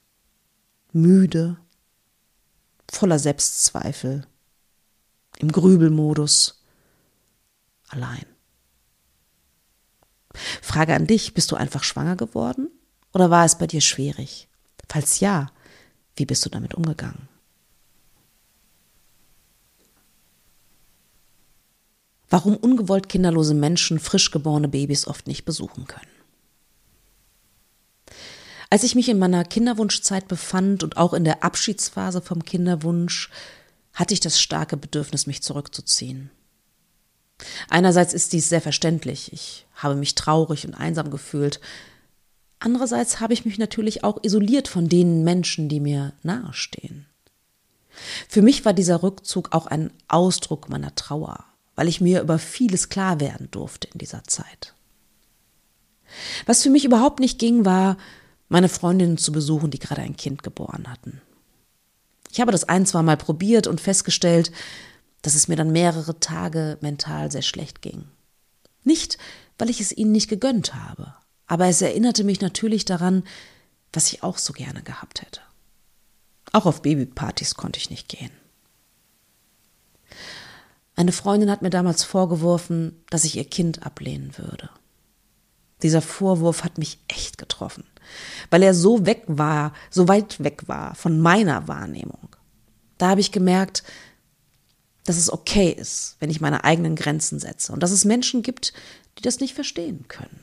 müde, 0.93 1.57
voller 2.91 3.19
Selbstzweifel, 3.21 4.27
im 5.45 5.53
Grübelmodus, 5.53 6.65
allein. 7.89 8.25
Frage 10.63 10.95
an 10.95 11.07
dich, 11.07 11.35
bist 11.35 11.53
du 11.53 11.57
einfach 11.57 11.85
schwanger 11.85 12.17
geworden 12.17 12.71
oder 13.13 13.31
war 13.31 13.45
es 13.45 13.59
bei 13.59 13.67
dir 13.67 13.83
schwierig? 13.83 14.49
Falls 14.89 15.21
ja, 15.21 15.53
wie 16.17 16.25
bist 16.25 16.45
du 16.47 16.49
damit 16.49 16.75
umgegangen? 16.75 17.29
Warum 22.31 22.57
ungewollt 22.57 23.09
kinderlose 23.11 23.55
Menschen 23.55 23.99
frisch 23.99 24.31
geborene 24.31 24.69
Babys 24.69 25.07
oft 25.07 25.27
nicht 25.27 25.45
besuchen 25.45 25.87
können. 25.87 26.11
Als 28.71 28.83
ich 28.83 28.95
mich 28.95 29.09
in 29.09 29.19
meiner 29.19 29.45
Kinderwunschzeit 29.45 30.27
befand 30.27 30.83
und 30.83 30.97
auch 30.97 31.13
in 31.13 31.23
der 31.23 31.45
Abschiedsphase 31.45 32.23
vom 32.23 32.45
Kinderwunsch, 32.45 33.31
hatte 33.95 34.13
ich 34.13 34.21
das 34.21 34.41
starke 34.41 34.77
Bedürfnis, 34.77 35.27
mich 35.27 35.43
zurückzuziehen. 35.43 36.31
Einerseits 37.69 38.15
ist 38.15 38.33
dies 38.33 38.49
sehr 38.49 38.61
verständlich. 38.61 39.33
Ich 39.33 39.67
habe 39.75 39.95
mich 39.95 40.15
traurig 40.15 40.67
und 40.67 40.75
einsam 40.75 41.11
gefühlt. 41.11 41.61
Andererseits 42.59 43.21
habe 43.21 43.33
ich 43.33 43.45
mich 43.45 43.59
natürlich 43.59 44.05
auch 44.05 44.23
isoliert 44.23 44.69
von 44.69 44.89
den 44.89 45.25
Menschen, 45.25 45.69
die 45.69 45.81
mir 45.81 46.13
nahestehen. 46.23 47.07
Für 48.29 48.43
mich 48.43 48.65
war 48.65 48.73
dieser 48.73 49.03
Rückzug 49.03 49.53
auch 49.53 49.67
ein 49.67 49.93
Ausdruck 50.09 50.69
meiner 50.69 50.95
Trauer, 50.95 51.45
weil 51.77 51.89
ich 51.89 52.01
mir 52.01 52.21
über 52.23 52.39
vieles 52.39 52.89
klar 52.89 53.21
werden 53.21 53.49
durfte 53.51 53.89
in 53.93 53.99
dieser 53.99 54.25
Zeit. 54.25 54.75
Was 56.47 56.63
für 56.63 56.71
mich 56.71 56.85
überhaupt 56.85 57.21
nicht 57.21 57.39
ging, 57.39 57.65
war, 57.65 57.97
meine 58.49 58.69
Freundinnen 58.69 59.19
zu 59.19 59.33
besuchen, 59.33 59.71
die 59.71 59.79
gerade 59.79 60.03
ein 60.03 60.17
Kind 60.17 60.43
geboren 60.43 60.87
hatten. 60.89 61.21
Ich 62.35 62.41
habe 62.41 62.51
das 62.51 62.65
ein, 62.65 62.85
zwei 62.85 63.01
Mal 63.03 63.17
probiert 63.17 63.69
und 63.69 63.81
festgestellt, 63.81 64.51
dass 65.23 65.37
es 65.37 65.47
mir 65.47 65.55
dann 65.55 65.71
mehrere 65.71 66.19
Tage 66.19 66.79
mental 66.81 67.31
sehr 67.31 67.43
schlecht 67.43 67.81
ging. 67.81 68.09
Nicht, 68.83 69.19
weil 69.57 69.71
ich 69.71 69.81
es 69.81 69.97
ihnen 69.97 70.11
nicht 70.11 70.29
gegönnt 70.29 70.75
habe, 70.75 71.15
aber 71.47 71.69
es 71.69 71.81
erinnerte 71.81 72.25
mich 72.25 72.41
natürlich 72.41 72.85
daran, 72.85 73.23
was 73.93 74.13
ich 74.13 74.25
auch 74.25 74.39
so 74.39 74.53
gerne 74.53 74.83
gehabt 74.83 75.23
hätte. 75.23 75.43
Auch 76.51 76.67
auf 76.67 76.83
Babypartys 76.83 77.55
konnte 77.55 77.79
ich 77.79 77.89
nicht 77.89 78.09
gehen. 78.09 78.33
Eine 80.97 81.13
Freundin 81.13 81.53
hat 81.53 81.63
mir 81.63 81.71
damals 81.71 82.03
vorgeworfen, 82.03 83.01
dass 83.11 83.23
ich 83.23 83.37
ihr 83.37 83.45
Kind 83.45 83.87
ablehnen 83.87 84.37
würde. 84.39 84.71
Dieser 85.85 86.03
Vorwurf 86.03 86.65
hat 86.65 86.79
mich 86.79 86.99
echt 87.07 87.39
getroffen, 87.39 87.85
weil 88.51 88.63
er 88.63 88.75
so 88.75 89.07
weg 89.07 89.25
war, 89.27 89.73
so 89.91 90.09
weit 90.09 90.43
weg 90.43 90.65
war 90.67 90.95
von 90.95 91.21
meiner 91.21 91.69
Wahrnehmung. 91.69 92.29
Da 92.99 93.11
habe 93.11 93.21
ich 93.21 93.33
gemerkt, 93.33 93.83
dass 95.05 95.17
es 95.17 95.33
okay 95.33 95.71
ist, 95.71 96.17
wenn 96.21 96.31
ich 96.31 96.41
meine 96.41 96.65
eigenen 96.65 96.97
Grenzen 96.97 97.39
setze 97.39 97.73
und 97.73 97.83
dass 97.83 97.91
es 97.91 98.05
Menschen 98.05 98.43
gibt, 98.43 98.73
die 99.19 99.23
das 99.23 99.41
nicht 99.41 99.55
verstehen 99.55 100.07
können. 100.09 100.41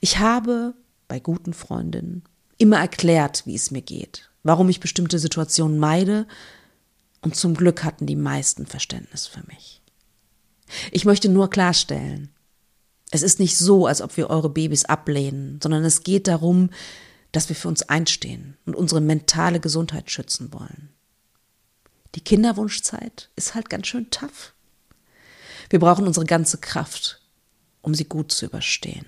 Ich 0.00 0.18
habe 0.18 0.74
bei 1.08 1.20
guten 1.20 1.54
Freundinnen 1.54 2.24
immer 2.58 2.78
erklärt, 2.78 3.46
wie 3.46 3.54
es 3.54 3.70
mir 3.70 3.82
geht, 3.82 4.30
warum 4.42 4.68
ich 4.68 4.80
bestimmte 4.80 5.18
Situationen 5.18 5.78
meide 5.78 6.26
und 7.20 7.36
zum 7.36 7.54
Glück 7.54 7.84
hatten 7.84 8.06
die 8.06 8.16
meisten 8.16 8.66
Verständnis 8.66 9.26
für 9.26 9.44
mich. 9.46 9.80
Ich 10.90 11.04
möchte 11.04 11.28
nur 11.28 11.50
klarstellen, 11.50 12.30
es 13.12 13.22
ist 13.22 13.38
nicht 13.38 13.58
so, 13.58 13.86
als 13.86 14.00
ob 14.00 14.16
wir 14.16 14.30
eure 14.30 14.48
Babys 14.48 14.86
ablehnen, 14.86 15.60
sondern 15.62 15.84
es 15.84 16.02
geht 16.02 16.26
darum, 16.26 16.70
dass 17.30 17.50
wir 17.50 17.56
für 17.56 17.68
uns 17.68 17.82
einstehen 17.82 18.56
und 18.64 18.74
unsere 18.74 19.02
mentale 19.02 19.60
Gesundheit 19.60 20.10
schützen 20.10 20.52
wollen. 20.52 20.88
Die 22.14 22.20
Kinderwunschzeit 22.20 23.28
ist 23.36 23.54
halt 23.54 23.68
ganz 23.68 23.86
schön 23.86 24.10
tough. 24.10 24.54
Wir 25.68 25.78
brauchen 25.78 26.06
unsere 26.06 26.24
ganze 26.24 26.56
Kraft, 26.56 27.20
um 27.82 27.94
sie 27.94 28.04
gut 28.04 28.32
zu 28.32 28.46
überstehen. 28.46 29.04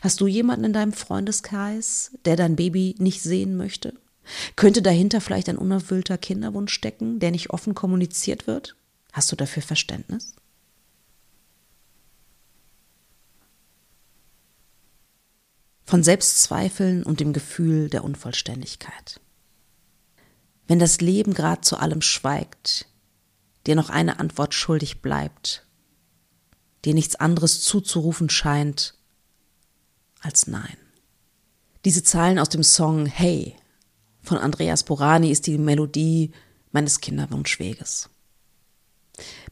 Hast 0.00 0.20
du 0.20 0.26
jemanden 0.26 0.64
in 0.64 0.72
deinem 0.72 0.92
Freundeskreis, 0.94 2.12
der 2.24 2.36
dein 2.36 2.56
Baby 2.56 2.94
nicht 2.98 3.22
sehen 3.22 3.56
möchte? 3.56 3.94
Könnte 4.56 4.80
dahinter 4.80 5.20
vielleicht 5.20 5.50
ein 5.50 5.58
unerfüllter 5.58 6.16
Kinderwunsch 6.16 6.72
stecken, 6.72 7.18
der 7.20 7.32
nicht 7.32 7.50
offen 7.50 7.74
kommuniziert 7.74 8.46
wird? 8.46 8.76
Hast 9.12 9.30
du 9.30 9.36
dafür 9.36 9.62
Verständnis? 9.62 10.34
Von 15.90 16.04
Selbstzweifeln 16.04 17.02
und 17.02 17.18
dem 17.18 17.32
Gefühl 17.32 17.90
der 17.90 18.04
Unvollständigkeit. 18.04 19.20
Wenn 20.68 20.78
das 20.78 21.00
Leben 21.00 21.34
grad 21.34 21.64
zu 21.64 21.78
allem 21.78 22.00
schweigt, 22.00 22.86
dir 23.66 23.74
noch 23.74 23.90
eine 23.90 24.20
Antwort 24.20 24.54
schuldig 24.54 25.02
bleibt, 25.02 25.66
dir 26.84 26.94
nichts 26.94 27.16
anderes 27.16 27.62
zuzurufen 27.62 28.30
scheint 28.30 28.94
als 30.20 30.46
Nein. 30.46 30.76
Diese 31.84 32.04
Zeilen 32.04 32.38
aus 32.38 32.50
dem 32.50 32.62
Song 32.62 33.06
Hey 33.06 33.56
von 34.22 34.38
Andreas 34.38 34.84
Borani 34.84 35.32
ist 35.32 35.48
die 35.48 35.58
Melodie 35.58 36.30
meines 36.70 37.00
Kinderwunschweges. 37.00 38.10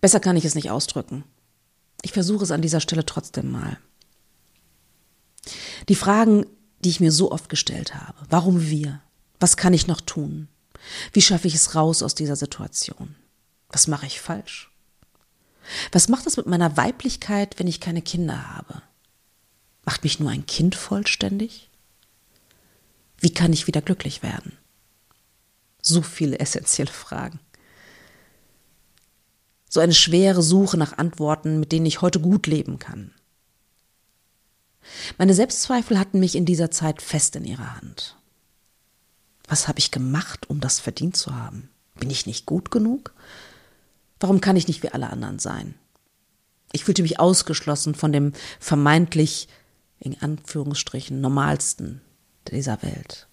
Besser 0.00 0.21
kann 0.21 0.37
ich 0.37 0.45
es 0.45 0.54
nicht 0.54 0.71
ausdrücken. 0.71 1.25
Ich 2.02 2.12
versuche 2.12 2.45
es 2.45 2.52
an 2.52 2.62
dieser 2.62 2.78
Stelle 2.78 3.04
trotzdem 3.04 3.50
mal. 3.50 3.80
Die 5.88 5.95
Fragen, 5.95 6.47
die 6.85 6.90
ich 6.90 7.00
mir 7.00 7.12
so 7.12 7.33
oft 7.33 7.49
gestellt 7.49 7.95
habe. 7.95 8.19
Warum 8.28 8.69
wir? 8.69 9.00
Was 9.40 9.57
kann 9.57 9.75
ich 9.75 9.87
noch 9.87 10.00
tun? 10.00 10.49
Wie 11.12 11.23
schaffe 11.23 11.49
ich 11.49 11.55
es 11.55 11.75
raus 11.75 12.02
aus 12.02 12.14
dieser 12.14 12.37
Situation? 12.37 13.14
Was 13.71 13.87
mache 13.87 14.07
ich 14.07 14.21
falsch? 14.21 14.71
Was 15.93 16.09
macht 16.09 16.26
es 16.26 16.37
mit 16.37 16.47
meiner 16.47 16.76
Weiblichkeit, 16.76 17.59
wenn 17.59 17.67
ich 17.67 17.81
keine 17.81 18.02
Kinder 18.02 18.57
habe? 18.57 18.83
Macht 19.85 20.05
mich 20.05 20.21
nur 20.21 20.31
ein 20.31 20.47
Kind 20.47 20.75
vollständig? 20.75 21.71
Wie 23.19 23.33
kann 23.33 23.52
ich 23.52 23.67
wieder 23.67 23.83
glücklich 23.83 24.23
werden? 24.23 24.57
So 25.83 26.02
viele 26.02 26.38
essentielle 26.38 26.90
Fragen. 26.90 27.40
So 29.69 29.81
eine 29.81 29.95
schwere 29.95 30.43
Suche 30.43 30.78
nach 30.78 30.97
Antworten, 30.97 31.61
mit 31.61 31.73
denen 31.73 31.87
ich 31.87 32.00
heute 32.00 32.21
gut 32.21 32.47
leben 32.47 32.78
kann. 32.78 33.12
Meine 35.18 35.35
Selbstzweifel 35.35 35.99
hatten 35.99 36.20
mich 36.20 36.35
in 36.35 36.44
dieser 36.44 36.70
Zeit 36.70 37.02
fest 37.02 37.37
in 37.37 37.44
ihrer 37.44 37.76
Hand. 37.76 38.16
Was 39.49 39.68
habe 39.68 39.78
ich 39.78 39.90
gemacht, 39.90 40.49
um 40.49 40.61
das 40.61 40.80
verdient 40.80 41.16
zu 41.16 41.35
haben? 41.35 41.70
Bin 41.99 42.11
ich 42.11 42.26
nicht 42.26 42.47
gut 42.47 42.70
genug? 42.70 43.14
Warum 44.20 44.40
kann 44.40 44.56
ich 44.56 44.68
nicht 44.68 44.82
wie 44.82 44.90
alle 44.90 45.11
anderen 45.11 45.38
sein? 45.38 45.75
Ich 46.73 46.85
fühlte 46.85 47.02
mich 47.02 47.18
ausgeschlossen 47.18 47.94
von 47.94 48.12
dem 48.12 48.32
vermeintlich, 48.61 49.49
in 50.00 50.20
Anführungsstrichen, 50.20 51.20
normalsten 51.20 52.02
dieser 52.50 52.82
Welt. 52.82 53.26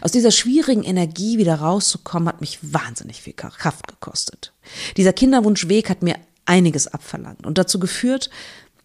Aus 0.00 0.12
dieser 0.12 0.30
schwierigen 0.30 0.82
Energie 0.82 1.38
wieder 1.38 1.56
rauszukommen, 1.56 2.28
hat 2.28 2.40
mich 2.40 2.58
wahnsinnig 2.62 3.22
viel 3.22 3.32
Kraft 3.32 3.86
gekostet. 3.86 4.52
Dieser 4.96 5.12
Kinderwunschweg 5.12 5.88
hat 5.88 6.02
mir 6.02 6.16
einiges 6.46 6.88
abverlangt 6.88 7.46
und 7.46 7.58
dazu 7.58 7.78
geführt, 7.78 8.30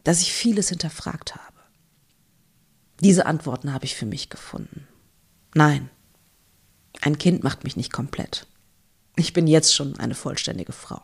dass 0.03 0.21
ich 0.21 0.33
vieles 0.33 0.69
hinterfragt 0.69 1.35
habe. 1.35 1.59
Diese 2.99 3.25
Antworten 3.25 3.73
habe 3.73 3.85
ich 3.85 3.95
für 3.95 4.05
mich 4.05 4.29
gefunden. 4.29 4.87
Nein, 5.53 5.89
ein 7.01 7.17
Kind 7.17 7.43
macht 7.43 7.63
mich 7.63 7.75
nicht 7.75 7.91
komplett. 7.91 8.47
Ich 9.15 9.33
bin 9.33 9.47
jetzt 9.47 9.73
schon 9.73 9.99
eine 9.99 10.15
vollständige 10.15 10.71
Frau. 10.71 11.01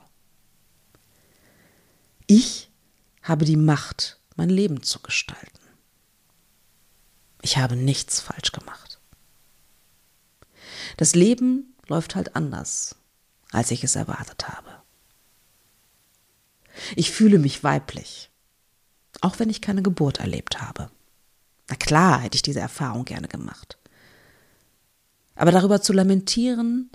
Ich 2.25 2.71
habe 3.21 3.45
die 3.45 3.57
Macht, 3.57 4.19
mein 4.35 4.49
Leben 4.49 4.83
zu 4.83 4.99
gestalten. 4.99 5.59
Ich 7.41 7.57
habe 7.57 7.75
nichts 7.75 8.19
falsch 8.19 8.51
gemacht. 8.51 8.99
Das 10.97 11.15
Leben 11.15 11.75
läuft 11.87 12.15
halt 12.15 12.35
anders, 12.35 12.95
als 13.51 13.71
ich 13.71 13.83
es 13.83 13.95
erwartet 13.95 14.47
habe. 14.47 14.81
Ich 16.95 17.11
fühle 17.11 17.39
mich 17.39 17.63
weiblich, 17.63 18.28
auch 19.21 19.39
wenn 19.39 19.49
ich 19.49 19.61
keine 19.61 19.81
Geburt 19.81 20.19
erlebt 20.19 20.61
habe. 20.61 20.89
Na 21.67 21.75
klar 21.75 22.21
hätte 22.21 22.35
ich 22.35 22.41
diese 22.41 22.59
Erfahrung 22.59 23.05
gerne 23.05 23.27
gemacht. 23.27 23.77
Aber 25.35 25.51
darüber 25.51 25.81
zu 25.81 25.93
lamentieren, 25.93 26.89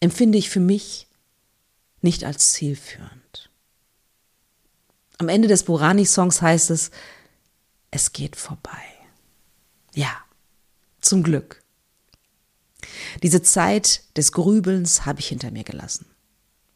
empfinde 0.00 0.38
ich 0.38 0.50
für 0.50 0.60
mich 0.60 1.06
nicht 2.02 2.24
als 2.24 2.52
zielführend. 2.52 3.50
Am 5.18 5.28
Ende 5.28 5.48
des 5.48 5.62
Burani-Songs 5.62 6.42
heißt 6.42 6.70
es, 6.70 6.90
es 7.90 8.12
geht 8.12 8.36
vorbei. 8.36 8.82
Ja, 9.94 10.12
zum 11.00 11.22
Glück. 11.22 11.62
Diese 13.22 13.42
Zeit 13.42 14.02
des 14.16 14.32
Grübelns 14.32 15.06
habe 15.06 15.20
ich 15.20 15.28
hinter 15.28 15.50
mir 15.50 15.64
gelassen. 15.64 16.06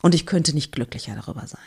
Und 0.01 0.15
ich 0.15 0.27
könnte 0.27 0.55
nicht 0.55 0.73
glücklicher 0.73 1.15
darüber 1.15 1.47
sein. 1.47 1.61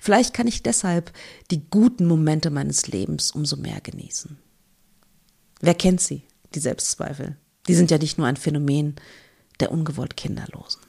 Vielleicht 0.00 0.34
kann 0.34 0.46
ich 0.46 0.62
deshalb 0.62 1.12
die 1.50 1.62
guten 1.70 2.06
Momente 2.06 2.50
meines 2.50 2.88
Lebens 2.88 3.30
umso 3.30 3.56
mehr 3.56 3.80
genießen. 3.80 4.38
Wer 5.60 5.74
kennt 5.74 6.00
sie, 6.00 6.24
die 6.54 6.60
Selbstzweifel? 6.60 7.36
Die 7.66 7.74
sind 7.74 7.90
ja 7.90 7.98
nicht 7.98 8.18
nur 8.18 8.26
ein 8.26 8.36
Phänomen 8.36 8.96
der 9.60 9.72
ungewollt 9.72 10.16
Kinderlosen. 10.16 10.82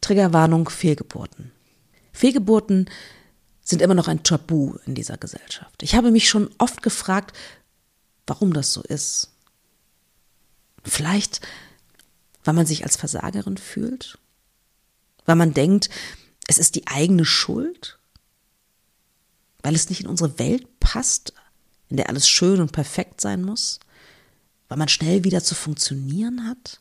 Triggerwarnung 0.00 0.68
Fehlgeburten. 0.68 1.50
Fehlgeburten 2.12 2.88
sind 3.62 3.82
immer 3.82 3.94
noch 3.94 4.06
ein 4.06 4.22
Tabu 4.22 4.76
in 4.86 4.94
dieser 4.94 5.18
Gesellschaft. 5.18 5.82
Ich 5.82 5.96
habe 5.96 6.12
mich 6.12 6.28
schon 6.28 6.48
oft 6.58 6.82
gefragt, 6.82 7.36
warum 8.26 8.52
das 8.52 8.72
so 8.72 8.82
ist. 8.82 9.32
Vielleicht, 10.84 11.40
weil 12.46 12.54
man 12.54 12.66
sich 12.66 12.84
als 12.84 12.96
Versagerin 12.96 13.56
fühlt, 13.56 14.18
weil 15.24 15.36
man 15.36 15.52
denkt, 15.52 15.90
es 16.46 16.58
ist 16.58 16.76
die 16.76 16.86
eigene 16.86 17.24
Schuld, 17.24 17.98
weil 19.62 19.74
es 19.74 19.90
nicht 19.90 20.02
in 20.02 20.06
unsere 20.06 20.38
Welt 20.38 20.78
passt, 20.78 21.32
in 21.88 21.96
der 21.96 22.08
alles 22.08 22.28
schön 22.28 22.60
und 22.60 22.72
perfekt 22.72 23.20
sein 23.20 23.42
muss, 23.42 23.80
weil 24.68 24.78
man 24.78 24.88
schnell 24.88 25.24
wieder 25.24 25.42
zu 25.42 25.54
funktionieren 25.54 26.46
hat. 26.46 26.80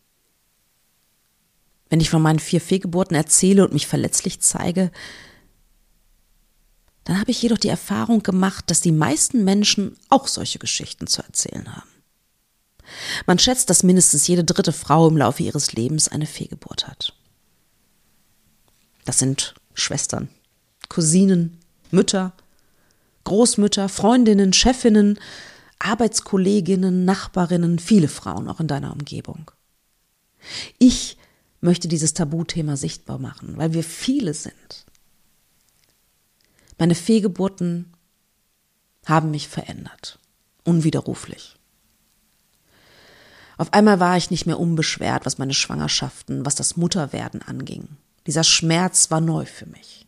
Wenn 1.89 1.99
ich 1.99 2.09
von 2.09 2.21
meinen 2.21 2.39
vier 2.39 2.61
Fehlgeburten 2.61 3.15
erzähle 3.15 3.63
und 3.63 3.73
mich 3.73 3.87
verletzlich 3.87 4.41
zeige, 4.41 4.91
dann 7.03 7.19
habe 7.19 7.31
ich 7.31 7.41
jedoch 7.41 7.59
die 7.59 7.69
Erfahrung 7.69 8.23
gemacht, 8.23 8.69
dass 8.69 8.81
die 8.81 8.91
meisten 8.91 9.43
Menschen 9.43 9.95
auch 10.09 10.27
solche 10.27 10.57
Geschichten 10.59 11.05
zu 11.07 11.21
erzählen 11.21 11.75
haben. 11.75 11.94
Man 13.25 13.39
schätzt, 13.39 13.69
dass 13.69 13.83
mindestens 13.83 14.27
jede 14.27 14.43
dritte 14.43 14.73
Frau 14.73 15.07
im 15.07 15.17
Laufe 15.17 15.43
ihres 15.43 15.73
Lebens 15.73 16.07
eine 16.07 16.25
Fehlgeburt 16.25 16.87
hat. 16.87 17.13
Das 19.05 19.19
sind 19.19 19.55
Schwestern, 19.73 20.29
Cousinen, 20.89 21.59
Mütter, 21.91 22.33
Großmütter, 23.23 23.89
Freundinnen, 23.89 24.53
Chefinnen, 24.53 25.19
Arbeitskolleginnen, 25.79 27.05
Nachbarinnen, 27.05 27.79
viele 27.79 28.07
Frauen 28.07 28.47
auch 28.47 28.59
in 28.59 28.67
deiner 28.67 28.93
Umgebung. 28.93 29.51
Ich 30.77 31.17
möchte 31.61 31.87
dieses 31.87 32.13
Tabuthema 32.13 32.77
sichtbar 32.77 33.17
machen, 33.17 33.57
weil 33.57 33.73
wir 33.73 33.83
viele 33.83 34.33
sind. 34.33 34.85
Meine 36.77 36.95
Fehlgeburten 36.95 37.93
haben 39.05 39.31
mich 39.31 39.47
verändert. 39.47 40.19
Unwiderruflich. 40.63 41.55
Auf 43.57 43.73
einmal 43.73 43.99
war 43.99 44.17
ich 44.17 44.31
nicht 44.31 44.45
mehr 44.45 44.59
unbeschwert, 44.59 45.25
was 45.25 45.37
meine 45.37 45.53
Schwangerschaften, 45.53 46.45
was 46.45 46.55
das 46.55 46.75
Mutterwerden 46.77 47.41
anging. 47.41 47.87
Dieser 48.27 48.43
Schmerz 48.43 49.11
war 49.11 49.21
neu 49.21 49.45
für 49.45 49.65
mich. 49.67 50.07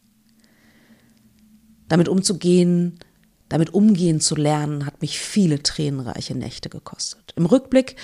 Damit 1.87 2.09
umzugehen, 2.09 2.99
damit 3.49 3.73
umgehen 3.73 4.19
zu 4.19 4.35
lernen, 4.35 4.85
hat 4.85 5.01
mich 5.01 5.19
viele 5.19 5.63
tränenreiche 5.63 6.35
Nächte 6.35 6.69
gekostet. 6.69 7.33
Im 7.35 7.45
Rückblick 7.45 7.95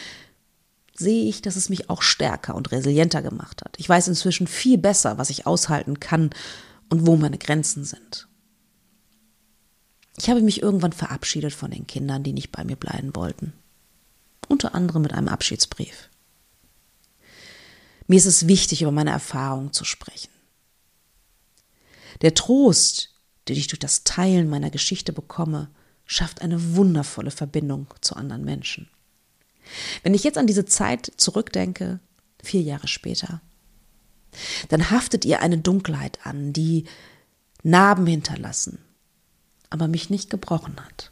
sehe 0.95 1.27
ich, 1.27 1.41
dass 1.41 1.55
es 1.55 1.69
mich 1.69 1.89
auch 1.89 2.01
stärker 2.01 2.55
und 2.55 2.71
resilienter 2.71 3.21
gemacht 3.21 3.63
hat. 3.63 3.75
Ich 3.77 3.89
weiß 3.89 4.07
inzwischen 4.07 4.47
viel 4.47 4.77
besser, 4.77 5.17
was 5.17 5.29
ich 5.29 5.45
aushalten 5.45 5.99
kann 5.99 6.29
und 6.89 7.07
wo 7.07 7.17
meine 7.17 7.37
Grenzen 7.37 7.83
sind. 7.83 8.27
Ich 10.17 10.29
habe 10.29 10.41
mich 10.41 10.61
irgendwann 10.61 10.93
verabschiedet 10.93 11.53
von 11.53 11.71
den 11.71 11.87
Kindern, 11.87 12.23
die 12.23 12.33
nicht 12.33 12.51
bei 12.51 12.63
mir 12.63 12.75
bleiben 12.75 13.15
wollten. 13.15 13.53
Unter 14.47 14.75
anderem 14.75 15.01
mit 15.01 15.13
einem 15.13 15.27
Abschiedsbrief. 15.27 16.09
Mir 18.07 18.17
ist 18.17 18.25
es 18.25 18.47
wichtig, 18.47 18.81
über 18.81 18.91
meine 18.91 19.11
Erfahrungen 19.11 19.73
zu 19.73 19.85
sprechen. 19.85 20.29
Der 22.21 22.33
Trost, 22.33 23.09
den 23.47 23.57
ich 23.57 23.67
durch 23.67 23.79
das 23.79 24.03
Teilen 24.03 24.49
meiner 24.49 24.69
Geschichte 24.69 25.13
bekomme, 25.13 25.69
schafft 26.05 26.41
eine 26.41 26.75
wundervolle 26.75 27.31
Verbindung 27.31 27.87
zu 28.01 28.15
anderen 28.15 28.43
Menschen. 28.43 28.89
Wenn 30.03 30.13
ich 30.13 30.23
jetzt 30.23 30.37
an 30.37 30.47
diese 30.47 30.65
Zeit 30.65 31.11
zurückdenke, 31.17 31.99
vier 32.43 32.61
Jahre 32.61 32.87
später, 32.87 33.41
dann 34.69 34.91
haftet 34.91 35.25
ihr 35.25 35.41
eine 35.41 35.57
Dunkelheit 35.57 36.25
an, 36.25 36.53
die 36.53 36.85
Narben 37.63 38.05
hinterlassen, 38.05 38.79
aber 39.69 39.87
mich 39.87 40.09
nicht 40.09 40.29
gebrochen 40.29 40.83
hat. 40.83 41.11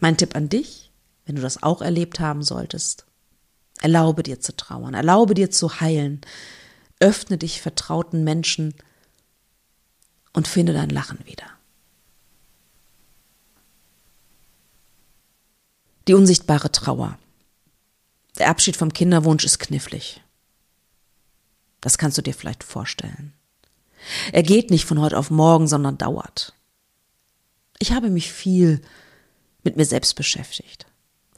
Mein 0.00 0.16
Tipp 0.16 0.34
an 0.34 0.48
dich, 0.48 0.87
wenn 1.28 1.36
du 1.36 1.42
das 1.42 1.62
auch 1.62 1.82
erlebt 1.82 2.20
haben 2.20 2.42
solltest, 2.42 3.04
erlaube 3.82 4.22
dir 4.22 4.40
zu 4.40 4.56
trauern, 4.56 4.94
erlaube 4.94 5.34
dir 5.34 5.50
zu 5.50 5.80
heilen, 5.80 6.22
öffne 7.00 7.36
dich 7.36 7.60
vertrauten 7.60 8.24
Menschen 8.24 8.74
und 10.32 10.48
finde 10.48 10.72
dein 10.72 10.88
Lachen 10.88 11.18
wieder. 11.26 11.44
Die 16.08 16.14
unsichtbare 16.14 16.72
Trauer. 16.72 17.18
Der 18.38 18.48
Abschied 18.48 18.78
vom 18.78 18.94
Kinderwunsch 18.94 19.44
ist 19.44 19.58
knifflig. 19.58 20.22
Das 21.82 21.98
kannst 21.98 22.16
du 22.16 22.22
dir 22.22 22.32
vielleicht 22.32 22.64
vorstellen. 22.64 23.34
Er 24.32 24.42
geht 24.42 24.70
nicht 24.70 24.86
von 24.86 24.98
heute 24.98 25.18
auf 25.18 25.28
morgen, 25.28 25.68
sondern 25.68 25.98
dauert. 25.98 26.54
Ich 27.78 27.92
habe 27.92 28.08
mich 28.08 28.32
viel 28.32 28.80
mit 29.62 29.76
mir 29.76 29.84
selbst 29.84 30.14
beschäftigt. 30.14 30.86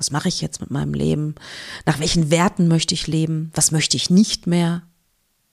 Was 0.01 0.11
mache 0.11 0.29
ich 0.29 0.41
jetzt 0.41 0.63
mit 0.63 0.71
meinem 0.71 0.95
Leben? 0.95 1.35
Nach 1.85 2.01
welchen 2.01 2.31
Werten 2.31 2.69
möchte 2.69 2.95
ich 2.95 3.07
leben? 3.07 3.53
Was 3.55 3.71
möchte 3.71 3.99
ich 3.99 4.09
nicht 4.09 4.47
mehr? 4.47 4.83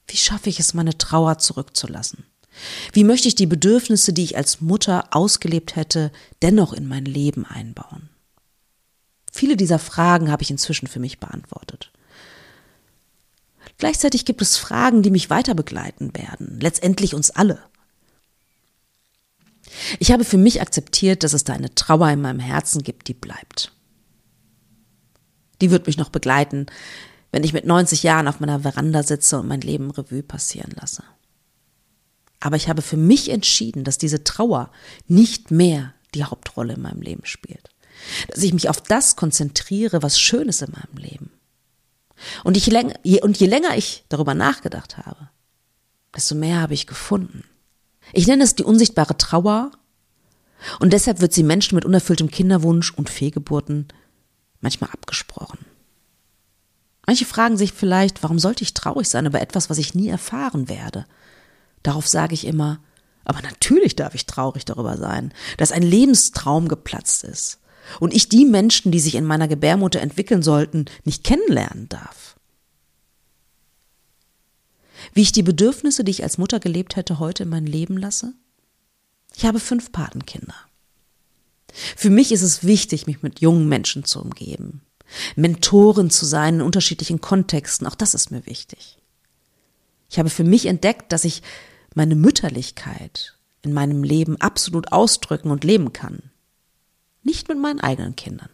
Wie 0.08 0.16
schaffe 0.16 0.50
ich 0.50 0.62
es, 0.62 0.74
meine 0.74 0.98
Trauer 0.98 1.38
zurückzulassen? 1.38 2.24
Wie 2.94 3.04
möchte 3.04 3.28
ich 3.28 3.36
die 3.36 3.46
Bedürfnisse, 3.46 4.14
die 4.14 4.24
ich 4.24 4.38
als 4.38 4.62
Mutter 4.62 5.10
ausgelebt 5.12 5.76
hätte, 5.76 6.14
dennoch 6.42 6.72
in 6.72 6.88
mein 6.88 7.04
Leben 7.04 7.46
einbauen? 7.46 8.08
Viele 9.34 9.58
dieser 9.58 9.80
Fragen 9.80 10.32
habe 10.32 10.44
ich 10.44 10.50
inzwischen 10.50 10.88
für 10.88 11.02
mich 11.02 11.20
beantwortet. 11.20 11.92
Gleichzeitig 13.78 14.24
gibt 14.24 14.42
es 14.42 14.56
Fragen, 14.56 15.04
die 15.04 15.12
mich 15.12 15.30
weiter 15.30 15.56
begleiten 15.56 16.16
werden, 16.16 16.62
letztendlich 16.62 17.14
uns 17.14 17.32
alle. 17.32 17.60
Ich 20.00 20.12
habe 20.14 20.24
für 20.24 20.38
mich 20.38 20.62
akzeptiert, 20.62 21.24
dass 21.24 21.34
es 21.34 21.44
da 21.44 21.52
eine 21.52 21.76
Trauer 21.76 22.10
in 22.10 22.22
meinem 22.22 22.40
Herzen 22.40 22.82
gibt, 22.82 23.10
die 23.10 23.14
bleibt. 23.14 23.74
Die 25.62 25.72
wird 25.72 25.88
mich 25.88 25.98
noch 25.98 26.10
begleiten, 26.10 26.68
wenn 27.32 27.44
ich 27.44 27.54
mit 27.54 27.66
90 27.66 28.04
Jahren 28.04 28.28
auf 28.28 28.40
meiner 28.40 28.62
Veranda 28.62 29.04
sitze 29.04 29.40
und 29.40 29.48
mein 29.48 29.62
Leben 29.62 29.92
Revue 29.92 30.24
passieren 30.24 30.74
lasse. 30.80 31.04
Aber 32.40 32.56
ich 32.56 32.70
habe 32.70 32.82
für 32.82 32.98
mich 32.98 33.30
entschieden, 33.30 33.84
dass 33.84 33.98
diese 33.98 34.24
Trauer 34.24 34.72
nicht 35.08 35.52
mehr 35.52 35.94
die 36.14 36.24
Hauptrolle 36.24 36.74
in 36.74 36.82
meinem 36.82 37.02
Leben 37.02 37.26
spielt. 37.26 37.70
Dass 38.30 38.44
ich 38.44 38.54
mich 38.54 38.70
auf 38.70 38.82
das 38.82 39.16
konzentriere, 39.16 40.04
was 40.04 40.20
Schönes 40.20 40.62
in 40.62 40.72
meinem 40.72 40.98
Leben. 40.98 41.32
Und, 42.44 42.58
ich, 42.58 42.72
und 43.24 43.38
je 43.38 43.48
länger 43.48 43.76
ich 43.76 44.06
darüber 44.10 44.34
nachgedacht 44.34 44.98
habe, 44.98 45.30
desto 46.16 46.36
mehr 46.36 46.62
habe 46.62 46.74
ich 46.74 46.88
gefunden. 46.88 47.44
Ich 48.14 48.28
nenne 48.28 48.44
es 48.44 48.56
die 48.56 48.64
unsichtbare 48.64 49.18
Trauer, 49.18 49.72
Und 50.80 50.94
deshalb 50.94 51.22
wird 51.22 51.34
sie 51.34 51.44
Menschen 51.44 51.76
mit 51.76 51.86
unerfülltem 51.86 52.30
Kinderwunsch 52.32 52.92
und 52.92 53.10
Fehlgeburten 53.10 53.88
manchmal 54.62 54.90
abgesprochen. 54.92 55.60
Manche 57.06 57.26
fragen 57.26 57.58
sich 57.58 57.72
vielleicht, 57.72 58.22
warum 58.22 58.38
sollte 58.38 58.64
ich 58.64 58.74
traurig 58.74 59.08
sein 59.08 59.26
über 59.26 59.42
etwas, 59.42 59.70
was 59.70 59.78
ich 59.78 59.96
nie 59.96 60.10
erfahren 60.10 60.68
werde? 60.68 61.06
Darauf 61.84 62.08
sage 62.08 62.34
ich 62.34 62.46
immer, 62.46 62.80
aber 63.24 63.42
natürlich 63.42 63.96
darf 63.96 64.14
ich 64.14 64.26
traurig 64.26 64.66
darüber 64.66 64.98
sein, 64.98 65.34
dass 65.58 65.72
ein 65.72 65.84
Lebenstraum 65.84 66.68
geplatzt 66.68 67.24
ist 67.24 67.60
und 68.00 68.14
ich 68.14 68.28
die 68.28 68.46
Menschen, 68.46 68.92
die 68.92 69.00
sich 69.00 69.16
in 69.16 69.26
meiner 69.26 69.48
Gebärmutter 69.48 70.02
entwickeln 70.02 70.44
sollten, 70.44 70.86
nicht 71.06 71.24
kennenlernen 71.24 71.88
darf. 71.88 72.36
Wie 75.14 75.22
ich 75.22 75.32
die 75.32 75.44
Bedürfnisse, 75.44 76.04
die 76.04 76.12
ich 76.12 76.24
als 76.24 76.38
Mutter 76.38 76.60
gelebt 76.60 76.96
hätte, 76.96 77.20
heute 77.20 77.44
in 77.44 77.50
mein 77.50 77.66
Leben 77.66 77.98
lasse? 77.98 78.34
Ich 79.36 79.46
habe 79.46 79.60
fünf 79.60 79.92
Patenkinder. 79.92 80.56
Für 81.74 82.10
mich 82.10 82.32
ist 82.32 82.42
es 82.42 82.64
wichtig, 82.64 83.08
mich 83.08 83.22
mit 83.22 83.40
jungen 83.42 83.68
Menschen 83.68 84.04
zu 84.04 84.22
umgeben. 84.22 84.82
Mentoren 85.36 86.10
zu 86.10 86.26
sein 86.26 86.56
in 86.56 86.62
unterschiedlichen 86.62 87.22
Kontexten, 87.22 87.88
auch 87.88 87.96
das 87.96 88.14
ist 88.14 88.32
mir 88.32 88.46
wichtig. 88.46 88.98
Ich 90.10 90.20
habe 90.20 90.30
für 90.30 90.44
mich 90.44 90.66
entdeckt, 90.66 91.12
dass 91.12 91.26
ich 91.26 91.42
meine 91.96 92.16
Mütterlichkeit 92.16 93.38
in 93.62 93.74
meinem 93.74 94.04
Leben 94.04 94.40
absolut 94.40 94.92
ausdrücken 94.92 95.52
und 95.52 95.64
leben 95.64 95.94
kann. 95.94 96.32
Nicht 97.24 97.50
mit 97.50 97.60
meinen 97.60 97.82
eigenen 97.82 98.16
Kindern, 98.16 98.50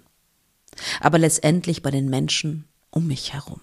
aber 0.99 1.19
letztendlich 1.19 1.83
bei 1.83 1.91
den 1.91 2.09
Menschen 2.09 2.65
um 2.89 3.07
mich 3.07 3.33
herum. 3.33 3.61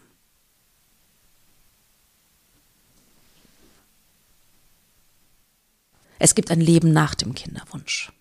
Es 6.19 6.35
gibt 6.35 6.51
ein 6.51 6.61
Leben 6.61 6.93
nach 6.93 7.15
dem 7.15 7.35
Kinderwunsch. 7.35 8.13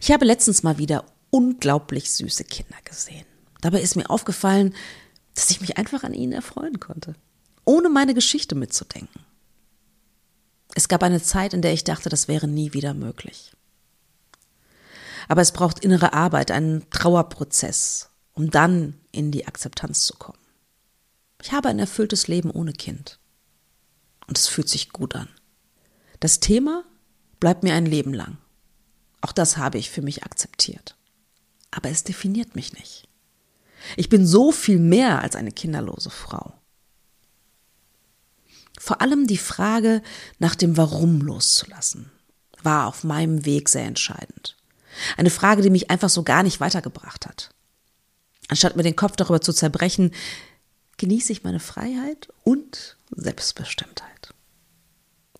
Ich 0.00 0.10
habe 0.10 0.24
letztens 0.24 0.62
mal 0.62 0.78
wieder 0.78 1.04
unglaublich 1.30 2.10
süße 2.10 2.44
Kinder 2.44 2.76
gesehen. 2.84 3.26
Dabei 3.60 3.80
ist 3.80 3.96
mir 3.96 4.08
aufgefallen, 4.10 4.74
dass 5.34 5.50
ich 5.50 5.60
mich 5.60 5.76
einfach 5.76 6.04
an 6.04 6.14
ihnen 6.14 6.32
erfreuen 6.32 6.80
konnte, 6.80 7.14
ohne 7.64 7.88
meine 7.88 8.14
Geschichte 8.14 8.54
mitzudenken. 8.54 9.24
Es 10.74 10.88
gab 10.88 11.02
eine 11.02 11.22
Zeit, 11.22 11.54
in 11.54 11.62
der 11.62 11.72
ich 11.72 11.84
dachte, 11.84 12.08
das 12.08 12.28
wäre 12.28 12.46
nie 12.46 12.72
wieder 12.72 12.94
möglich. 12.94 13.52
Aber 15.28 15.42
es 15.42 15.52
braucht 15.52 15.84
innere 15.84 16.12
Arbeit, 16.12 16.50
einen 16.50 16.88
Trauerprozess, 16.90 18.10
um 18.32 18.50
dann 18.50 18.98
in 19.12 19.30
die 19.30 19.46
Akzeptanz 19.46 20.06
zu 20.06 20.14
kommen. 20.14 20.38
Ich 21.42 21.52
habe 21.52 21.68
ein 21.68 21.78
erfülltes 21.78 22.28
Leben 22.28 22.50
ohne 22.50 22.72
Kind. 22.72 23.18
Und 24.26 24.38
es 24.38 24.48
fühlt 24.48 24.68
sich 24.68 24.90
gut 24.90 25.14
an. 25.14 25.28
Das 26.20 26.40
Thema 26.40 26.84
bleibt 27.40 27.62
mir 27.62 27.74
ein 27.74 27.86
Leben 27.86 28.12
lang. 28.12 28.38
Auch 29.20 29.32
das 29.32 29.56
habe 29.56 29.78
ich 29.78 29.90
für 29.90 30.02
mich 30.02 30.24
akzeptiert. 30.24 30.96
Aber 31.70 31.90
es 31.90 32.04
definiert 32.04 32.54
mich 32.54 32.72
nicht. 32.72 33.08
Ich 33.96 34.08
bin 34.08 34.26
so 34.26 34.52
viel 34.52 34.78
mehr 34.78 35.22
als 35.22 35.36
eine 35.36 35.52
kinderlose 35.52 36.10
Frau. 36.10 36.54
Vor 38.78 39.00
allem 39.00 39.26
die 39.26 39.38
Frage 39.38 40.02
nach 40.38 40.54
dem 40.54 40.76
Warum 40.76 41.20
loszulassen 41.20 42.10
war 42.62 42.86
auf 42.86 43.04
meinem 43.04 43.44
Weg 43.44 43.68
sehr 43.68 43.84
entscheidend. 43.84 44.56
Eine 45.16 45.30
Frage, 45.30 45.62
die 45.62 45.70
mich 45.70 45.90
einfach 45.90 46.08
so 46.08 46.22
gar 46.22 46.42
nicht 46.42 46.60
weitergebracht 46.60 47.26
hat. 47.26 47.50
Anstatt 48.48 48.76
mir 48.76 48.82
den 48.82 48.96
Kopf 48.96 49.16
darüber 49.16 49.40
zu 49.40 49.52
zerbrechen, 49.52 50.12
genieße 50.96 51.32
ich 51.32 51.44
meine 51.44 51.60
Freiheit 51.60 52.28
und 52.42 52.96
Selbstbestimmtheit. 53.14 54.34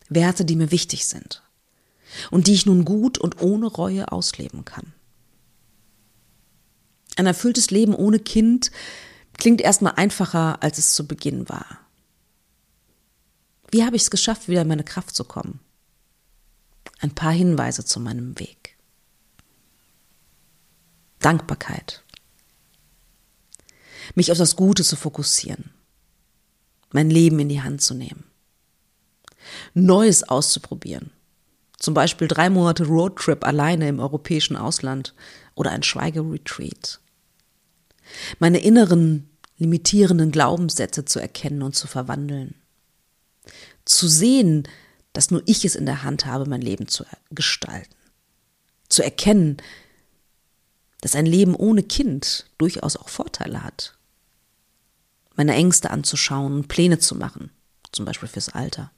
Werte, 0.08 0.44
die 0.44 0.56
mir 0.56 0.70
wichtig 0.70 1.06
sind 1.06 1.42
und 2.30 2.46
die 2.46 2.54
ich 2.54 2.66
nun 2.66 2.84
gut 2.84 3.18
und 3.18 3.40
ohne 3.40 3.66
Reue 3.66 4.10
ausleben 4.10 4.64
kann. 4.64 4.92
Ein 7.16 7.26
erfülltes 7.26 7.70
Leben 7.70 7.94
ohne 7.94 8.20
Kind 8.20 8.70
klingt 9.36 9.60
erstmal 9.60 9.94
einfacher, 9.96 10.62
als 10.62 10.78
es 10.78 10.94
zu 10.94 11.06
Beginn 11.06 11.48
war. 11.48 11.80
Wie 13.70 13.84
habe 13.84 13.96
ich 13.96 14.02
es 14.02 14.10
geschafft, 14.10 14.48
wieder 14.48 14.62
in 14.62 14.68
meine 14.68 14.84
Kraft 14.84 15.14
zu 15.14 15.24
kommen? 15.24 15.60
Ein 17.00 17.14
paar 17.14 17.32
Hinweise 17.32 17.84
zu 17.84 18.00
meinem 18.00 18.38
Weg. 18.38 18.76
Dankbarkeit. 21.20 22.04
Mich 24.14 24.32
auf 24.32 24.38
das 24.38 24.56
Gute 24.56 24.84
zu 24.84 24.96
fokussieren. 24.96 25.70
Mein 26.90 27.10
Leben 27.10 27.38
in 27.40 27.48
die 27.48 27.60
Hand 27.60 27.82
zu 27.82 27.94
nehmen. 27.94 28.24
Neues 29.74 30.22
auszuprobieren. 30.22 31.10
Zum 31.78 31.94
Beispiel 31.94 32.26
drei 32.26 32.50
Monate 32.50 32.86
Roadtrip 32.86 33.46
alleine 33.46 33.88
im 33.88 34.00
europäischen 34.00 34.56
Ausland 34.56 35.14
oder 35.54 35.70
ein 35.70 35.84
Schweigeretreat. 35.84 37.00
Meine 38.38 38.58
inneren 38.58 39.30
limitierenden 39.58 40.32
Glaubenssätze 40.32 41.04
zu 41.04 41.20
erkennen 41.20 41.62
und 41.62 41.76
zu 41.76 41.86
verwandeln. 41.86 42.54
Zu 43.84 44.08
sehen, 44.08 44.66
dass 45.12 45.30
nur 45.30 45.42
ich 45.46 45.64
es 45.64 45.74
in 45.74 45.86
der 45.86 46.02
Hand 46.02 46.26
habe, 46.26 46.46
mein 46.46 46.60
Leben 46.60 46.88
zu 46.88 47.04
gestalten. 47.30 47.94
Zu 48.88 49.02
erkennen, 49.02 49.58
dass 51.00 51.14
ein 51.14 51.26
Leben 51.26 51.54
ohne 51.54 51.82
Kind 51.82 52.46
durchaus 52.58 52.96
auch 52.96 53.08
Vorteile 53.08 53.62
hat. 53.62 53.96
Meine 55.36 55.54
Ängste 55.54 55.90
anzuschauen 55.90 56.54
und 56.54 56.68
Pläne 56.68 56.98
zu 56.98 57.14
machen, 57.14 57.50
zum 57.92 58.04
Beispiel 58.04 58.28
fürs 58.28 58.48
Alter 58.48 58.90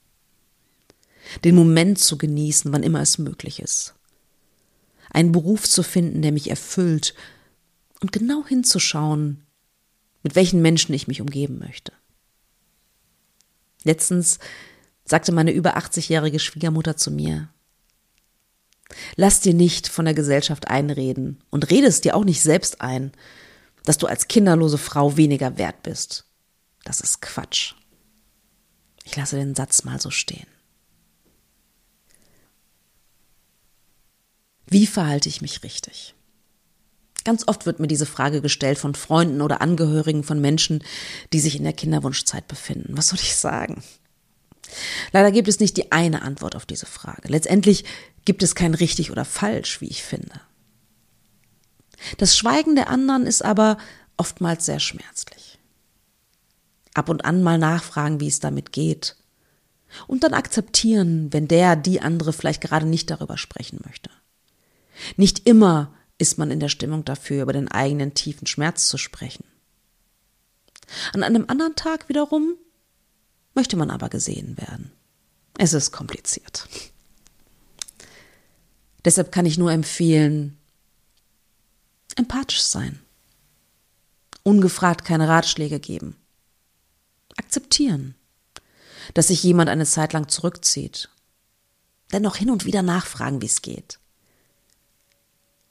den 1.45 1.55
Moment 1.55 1.99
zu 1.99 2.19
genießen, 2.19 2.73
wann 2.73 2.83
immer 2.83 3.01
es 3.01 3.19
möglich 3.19 3.61
ist. 3.61 3.95
Einen 5.11 5.33
Beruf 5.33 5.69
zu 5.69 5.83
finden, 5.83 6.23
der 6.23 6.33
mich 6.33 6.51
erfüllt 6.51 7.15
und 8.01 8.13
genau 8.13 8.47
hinzuschauen, 8.47 9.45
mit 10.23 10.35
welchen 10.35 10.63
Menschen 10.63 10.95
ich 10.95 11.09
mich 11.09 11.21
umgeben 11.21 11.59
möchte. 11.59 11.93
Letztens 13.85 14.39
sagte 15.05 15.33
meine 15.33 15.53
über 15.53 15.77
80-jährige 15.77 16.39
Schwiegermutter 16.39 16.97
zu 16.97 17.11
mir, 17.11 17.49
Lass 19.17 19.41
dir 19.41 19.55
nicht 19.55 19.89
von 19.89 20.05
der 20.05 20.15
Gesellschaft 20.15 20.69
einreden 20.69 21.43
und 21.51 21.71
rede 21.71 21.87
es 21.87 22.01
dir 22.01 22.17
auch 22.17 22.25
nicht 22.25 22.43
selbst 22.43 22.81
ein, 22.81 23.13
dass 23.85 23.99
du 23.99 24.07
als 24.07 24.29
kinderlose 24.29 24.79
Frau 24.79 25.17
weniger 25.17 25.59
wert 25.59 25.83
bist. 25.83 26.27
Das 26.85 27.01
ist 27.01 27.23
Quatsch. 27.23 27.75
Ich 29.05 29.17
lasse 29.17 29.37
den 29.37 29.55
Satz 29.55 29.85
mal 29.85 30.01
so 30.01 30.11
stehen. 30.11 30.47
Wie 34.71 34.87
verhalte 34.87 35.29
ich 35.29 35.43
mich 35.43 35.63
richtig? 35.65 36.15
Ganz 37.25 37.47
oft 37.47 37.67
wird 37.67 37.81
mir 37.81 37.89
diese 37.89 38.07
Frage 38.07 38.41
gestellt 38.41 38.79
von 38.79 38.95
Freunden 38.95 39.43
oder 39.43 39.61
Angehörigen 39.61 40.23
von 40.23 40.41
Menschen, 40.41 40.83
die 41.33 41.41
sich 41.41 41.57
in 41.57 41.65
der 41.65 41.73
Kinderwunschzeit 41.75 42.49
befinden. 42.49 42.97
Was 42.97 43.09
soll 43.09 43.19
ich 43.21 43.37
sagen? 43.37 43.83
Leider 45.13 45.33
gibt 45.33 45.49
es 45.49 45.59
nicht 45.59 45.77
die 45.77 45.93
eine 45.93 46.23
Antwort 46.23 46.55
auf 46.55 46.65
diese 46.65 46.87
Frage. 46.87 47.29
Letztendlich 47.29 47.85
gibt 48.25 48.43
es 48.45 48.55
kein 48.55 48.75
richtig 48.75 49.11
oder 49.11 49.25
falsch, 49.25 49.81
wie 49.81 49.89
ich 49.89 50.05
finde. 50.05 50.41
Das 52.17 52.39
Schweigen 52.39 52.77
der 52.77 52.89
anderen 52.89 53.27
ist 53.27 53.45
aber 53.45 53.77
oftmals 54.17 54.65
sehr 54.67 54.81
schmerzlich. 54.81 55.59
Ab 56.95 57.09
und 57.09 57.25
an 57.25 57.43
mal 57.43 57.59
nachfragen, 57.59 58.21
wie 58.21 58.29
es 58.29 58.41
damit 58.41 58.73
geht. 58.73 59.17
Und 60.07 60.23
dann 60.23 60.35
akzeptieren, 60.35 61.33
wenn 61.33 61.49
der, 61.49 61.75
die 61.75 62.01
andere 62.01 62.33
vielleicht 62.33 62.61
gerade 62.61 62.87
nicht 62.87 63.11
darüber 63.11 63.37
sprechen 63.37 63.81
möchte. 63.85 64.11
Nicht 65.17 65.47
immer 65.47 65.95
ist 66.19 66.39
man 66.39 66.51
in 66.51 66.61
der 66.61 66.69
Stimmung 66.69 67.05
dafür, 67.05 67.43
über 67.43 67.53
den 67.53 67.69
eigenen 67.69 68.15
tiefen 68.15 68.47
Schmerz 68.47 68.89
zu 68.89 68.99
sprechen. 68.99 69.45
An 71.13 71.23
einem 71.23 71.47
anderen 71.49 71.77
Tag 71.77 72.09
wiederum 72.09 72.57
möchte 73.55 73.77
man 73.77 73.91
aber 73.91 74.09
gesehen 74.09 74.57
werden. 74.59 74.93
Es 75.59 75.73
ist 75.73 75.93
kompliziert. 75.93 76.69
Deshalb 79.05 79.33
kann 79.33 79.47
ich 79.47 79.57
nur 79.57 79.73
empfehlen, 79.73 80.59
empathisch 82.17 82.63
sein, 82.63 83.01
ungefragt 84.43 85.07
keine 85.07 85.27
Ratschläge 85.27 85.81
geben, 85.81 86.17
akzeptieren, 87.37 88.15
dass 89.15 89.29
sich 89.29 89.43
jemand 89.43 89.71
eine 89.71 89.87
Zeit 89.87 90.13
lang 90.13 90.29
zurückzieht, 90.29 91.09
dennoch 92.13 92.37
hin 92.37 92.51
und 92.51 92.67
wieder 92.67 92.83
nachfragen, 92.83 93.41
wie 93.41 93.47
es 93.47 93.63
geht 93.63 94.01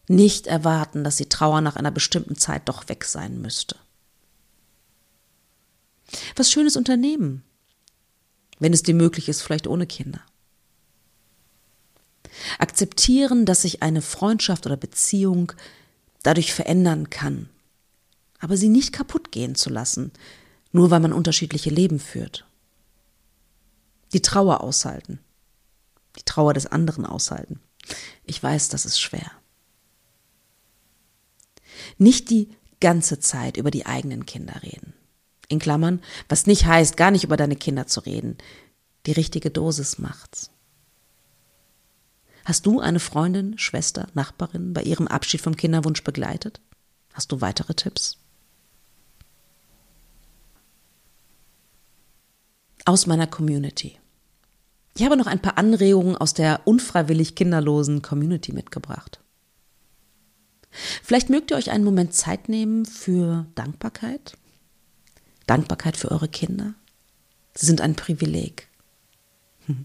nicht 0.10 0.48
erwarten, 0.48 1.04
dass 1.04 1.18
die 1.18 1.30
Trauer 1.30 1.62
nach 1.62 1.76
einer 1.76 1.92
bestimmten 1.92 2.36
Zeit 2.36 2.68
doch 2.68 2.90
weg 2.90 3.06
sein 3.06 3.40
müsste. 3.42 3.76
Was 6.36 6.52
Schönes 6.52 6.76
unternehmen, 6.76 7.44
wenn 8.58 8.74
es 8.74 8.82
dir 8.82 8.96
möglich 8.96 9.30
ist, 9.30 9.44
vielleicht 9.44 9.68
ohne 9.68 9.86
Kinder. 9.86 10.22
Akzeptieren, 12.58 13.46
dass 13.46 13.62
sich 13.62 13.84
eine 13.84 14.02
Freundschaft 14.02 14.66
oder 14.66 14.78
Beziehung 14.78 15.54
dadurch 16.24 16.54
verändern 16.54 17.12
kann, 17.12 17.48
aber 18.40 18.58
sie 18.58 18.70
nicht 18.70 18.94
kaputt 18.94 19.32
gehen 19.32 19.54
zu 19.54 19.70
lassen, 19.70 20.12
nur 20.72 20.90
weil 20.90 21.02
man 21.02 21.14
unterschiedliche 21.14 21.70
Leben 21.70 22.00
führt. 22.00 22.46
Die 24.14 24.22
Trauer 24.22 24.62
aushalten, 24.62 25.20
die 26.18 26.24
Trauer 26.24 26.56
des 26.56 26.66
anderen 26.66 27.06
aushalten. 27.06 27.60
Ich 28.26 28.42
weiß, 28.42 28.70
das 28.70 28.86
ist 28.86 29.00
schwer. 29.00 29.32
Nicht 32.00 32.32
die 32.32 32.50
ganze 32.80 33.20
Zeit 33.20 33.58
über 33.58 33.70
die 33.70 33.86
eigenen 33.86 34.26
Kinder 34.26 34.64
reden. 34.64 34.94
In 35.50 35.60
Klammern, 35.60 36.02
was 36.28 36.48
nicht 36.48 36.66
heißt, 36.66 36.98
gar 36.98 37.12
nicht 37.12 37.24
über 37.26 37.38
deine 37.38 37.56
Kinder 37.56 37.86
zu 37.88 38.00
reden. 38.00 38.38
Die 39.06 39.12
richtige 39.12 39.52
Dosis 39.52 40.00
macht's. 40.00 40.50
Hast 42.46 42.66
du 42.66 42.80
eine 42.80 43.00
Freundin, 43.00 43.58
Schwester, 43.58 44.08
Nachbarin 44.14 44.74
bei 44.74 44.82
ihrem 44.82 45.08
Abschied 45.08 45.42
vom 45.42 45.56
Kinderwunsch 45.56 46.04
begleitet? 46.04 46.62
Hast 47.14 47.32
du 47.32 47.42
weitere 47.42 47.74
Tipps? 47.74 48.18
Aus 52.86 53.06
meiner 53.08 53.28
Community. 53.28 54.00
Ich 54.96 55.04
habe 55.04 55.18
noch 55.18 55.28
ein 55.28 55.42
paar 55.42 55.58
Anregungen 55.58 56.16
aus 56.16 56.34
der 56.34 56.62
unfreiwillig 56.66 57.36
kinderlosen 57.36 58.02
Community 58.02 58.54
mitgebracht. 58.54 59.20
Vielleicht 60.72 61.30
mögt 61.30 61.52
ihr 61.52 61.58
euch 61.58 61.72
einen 61.72 61.84
Moment 61.84 62.14
Zeit 62.14 62.50
nehmen 62.50 62.86
für 62.86 63.46
Dankbarkeit. 63.56 64.38
Dankbarkeit 65.48 65.98
für 65.98 66.12
eure 66.12 66.28
Kinder. 66.28 66.74
Sie 67.56 67.66
sind 67.66 67.82
ein 67.82 67.96
Privileg. 67.96 68.68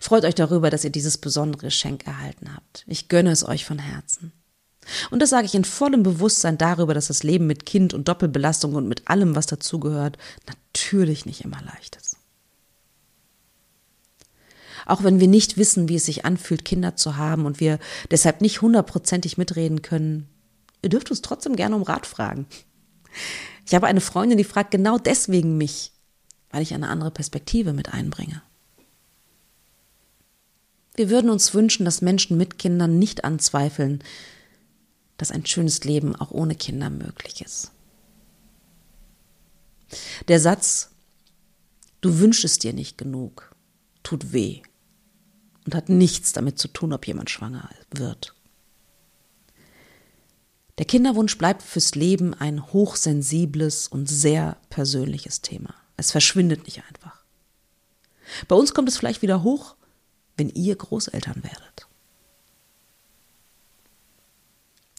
Freut 0.00 0.24
euch 0.24 0.34
darüber, 0.34 0.70
dass 0.70 0.84
ihr 0.84 0.90
dieses 0.90 1.18
besondere 1.18 1.66
Geschenk 1.66 2.06
erhalten 2.06 2.54
habt. 2.54 2.84
Ich 2.86 3.08
gönne 3.08 3.30
es 3.30 3.46
euch 3.46 3.64
von 3.64 3.78
Herzen. 3.78 4.32
Und 5.10 5.20
das 5.20 5.30
sage 5.30 5.46
ich 5.46 5.54
in 5.54 5.64
vollem 5.64 6.02
Bewusstsein 6.02 6.58
darüber, 6.58 6.94
dass 6.94 7.08
das 7.08 7.22
Leben 7.22 7.46
mit 7.46 7.66
Kind 7.66 7.94
und 7.94 8.08
Doppelbelastung 8.08 8.74
und 8.74 8.88
mit 8.88 9.08
allem, 9.08 9.36
was 9.36 9.46
dazugehört, 9.46 10.16
natürlich 10.46 11.26
nicht 11.26 11.44
immer 11.44 11.60
leicht 11.62 11.96
ist. 11.96 12.16
Auch 14.90 15.04
wenn 15.04 15.20
wir 15.20 15.28
nicht 15.28 15.56
wissen, 15.56 15.88
wie 15.88 15.94
es 15.94 16.06
sich 16.06 16.24
anfühlt, 16.24 16.64
Kinder 16.64 16.96
zu 16.96 17.16
haben 17.16 17.46
und 17.46 17.60
wir 17.60 17.78
deshalb 18.10 18.40
nicht 18.40 18.60
hundertprozentig 18.60 19.38
mitreden 19.38 19.82
können, 19.82 20.28
ihr 20.82 20.88
dürft 20.88 21.10
uns 21.10 21.22
trotzdem 21.22 21.54
gerne 21.54 21.76
um 21.76 21.84
Rat 21.84 22.06
fragen. 22.06 22.46
Ich 23.64 23.72
habe 23.72 23.86
eine 23.86 24.00
Freundin, 24.00 24.36
die 24.36 24.42
fragt 24.42 24.72
genau 24.72 24.98
deswegen 24.98 25.56
mich, 25.56 25.92
weil 26.50 26.62
ich 26.62 26.74
eine 26.74 26.88
andere 26.88 27.12
Perspektive 27.12 27.72
mit 27.72 27.94
einbringe. 27.94 28.42
Wir 30.96 31.08
würden 31.08 31.30
uns 31.30 31.54
wünschen, 31.54 31.84
dass 31.84 32.02
Menschen 32.02 32.36
mit 32.36 32.58
Kindern 32.58 32.98
nicht 32.98 33.22
anzweifeln, 33.22 34.02
dass 35.18 35.30
ein 35.30 35.46
schönes 35.46 35.84
Leben 35.84 36.16
auch 36.16 36.32
ohne 36.32 36.56
Kinder 36.56 36.90
möglich 36.90 37.42
ist. 37.42 37.70
Der 40.26 40.40
Satz, 40.40 40.90
du 42.00 42.18
wünschst 42.18 42.64
dir 42.64 42.72
nicht 42.72 42.98
genug, 42.98 43.54
tut 44.02 44.32
weh 44.32 44.62
und 45.64 45.74
hat 45.74 45.88
nichts 45.88 46.32
damit 46.32 46.58
zu 46.58 46.68
tun, 46.68 46.92
ob 46.92 47.06
jemand 47.06 47.30
schwanger 47.30 47.68
wird. 47.90 48.34
Der 50.78 50.86
Kinderwunsch 50.86 51.36
bleibt 51.36 51.62
fürs 51.62 51.94
Leben 51.94 52.32
ein 52.32 52.72
hochsensibles 52.72 53.88
und 53.88 54.08
sehr 54.08 54.56
persönliches 54.70 55.42
Thema. 55.42 55.74
Es 55.96 56.10
verschwindet 56.10 56.64
nicht 56.64 56.82
einfach. 56.88 57.22
Bei 58.48 58.56
uns 58.56 58.72
kommt 58.72 58.88
es 58.88 58.96
vielleicht 58.96 59.20
wieder 59.20 59.42
hoch, 59.42 59.76
wenn 60.36 60.48
ihr 60.48 60.74
Großeltern 60.74 61.42
werdet. 61.42 61.86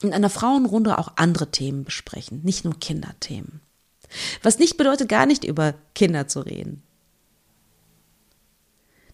In 0.04 0.14
einer 0.14 0.30
Frauenrunde 0.30 0.98
auch 0.98 1.14
andere 1.16 1.50
Themen 1.50 1.84
besprechen, 1.84 2.42
nicht 2.44 2.64
nur 2.64 2.80
Kinderthemen. 2.80 3.62
Was 4.44 4.60
nicht 4.60 4.78
bedeutet, 4.78 5.10
gar 5.10 5.26
nicht 5.26 5.44
über 5.44 5.74
Kinder 5.96 6.28
zu 6.28 6.42
reden. 6.42 6.84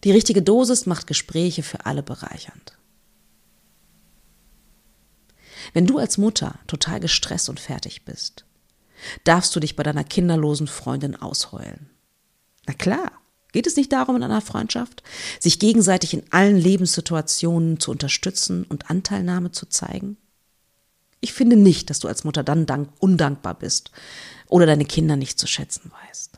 Die 0.04 0.12
richtige 0.12 0.42
Dosis 0.42 0.86
macht 0.86 1.06
Gespräche 1.06 1.62
für 1.62 1.86
alle 1.86 2.02
bereichernd. 2.02 2.76
Wenn 5.72 5.86
du 5.86 5.98
als 5.98 6.18
Mutter 6.18 6.58
total 6.66 7.00
gestresst 7.00 7.48
und 7.48 7.60
fertig 7.60 8.04
bist, 8.04 8.44
darfst 9.24 9.54
du 9.54 9.60
dich 9.60 9.76
bei 9.76 9.82
deiner 9.82 10.04
kinderlosen 10.04 10.66
Freundin 10.66 11.16
ausheulen. 11.16 11.90
Na 12.66 12.74
klar, 12.74 13.12
Geht 13.52 13.66
es 13.66 13.76
nicht 13.76 13.92
darum 13.92 14.16
in 14.16 14.22
einer 14.22 14.42
Freundschaft, 14.42 15.02
sich 15.40 15.58
gegenseitig 15.58 16.12
in 16.12 16.22
allen 16.30 16.56
Lebenssituationen 16.56 17.80
zu 17.80 17.90
unterstützen 17.90 18.64
und 18.64 18.90
Anteilnahme 18.90 19.52
zu 19.52 19.66
zeigen? 19.66 20.18
Ich 21.20 21.32
finde 21.32 21.56
nicht, 21.56 21.90
dass 21.90 21.98
du 21.98 22.08
als 22.08 22.24
Mutter 22.24 22.44
dann 22.44 22.66
dank 22.66 22.90
undankbar 23.00 23.54
bist 23.58 23.90
oder 24.48 24.66
deine 24.66 24.84
Kinder 24.84 25.16
nicht 25.16 25.38
zu 25.38 25.46
schätzen 25.46 25.90
weißt. 26.06 26.37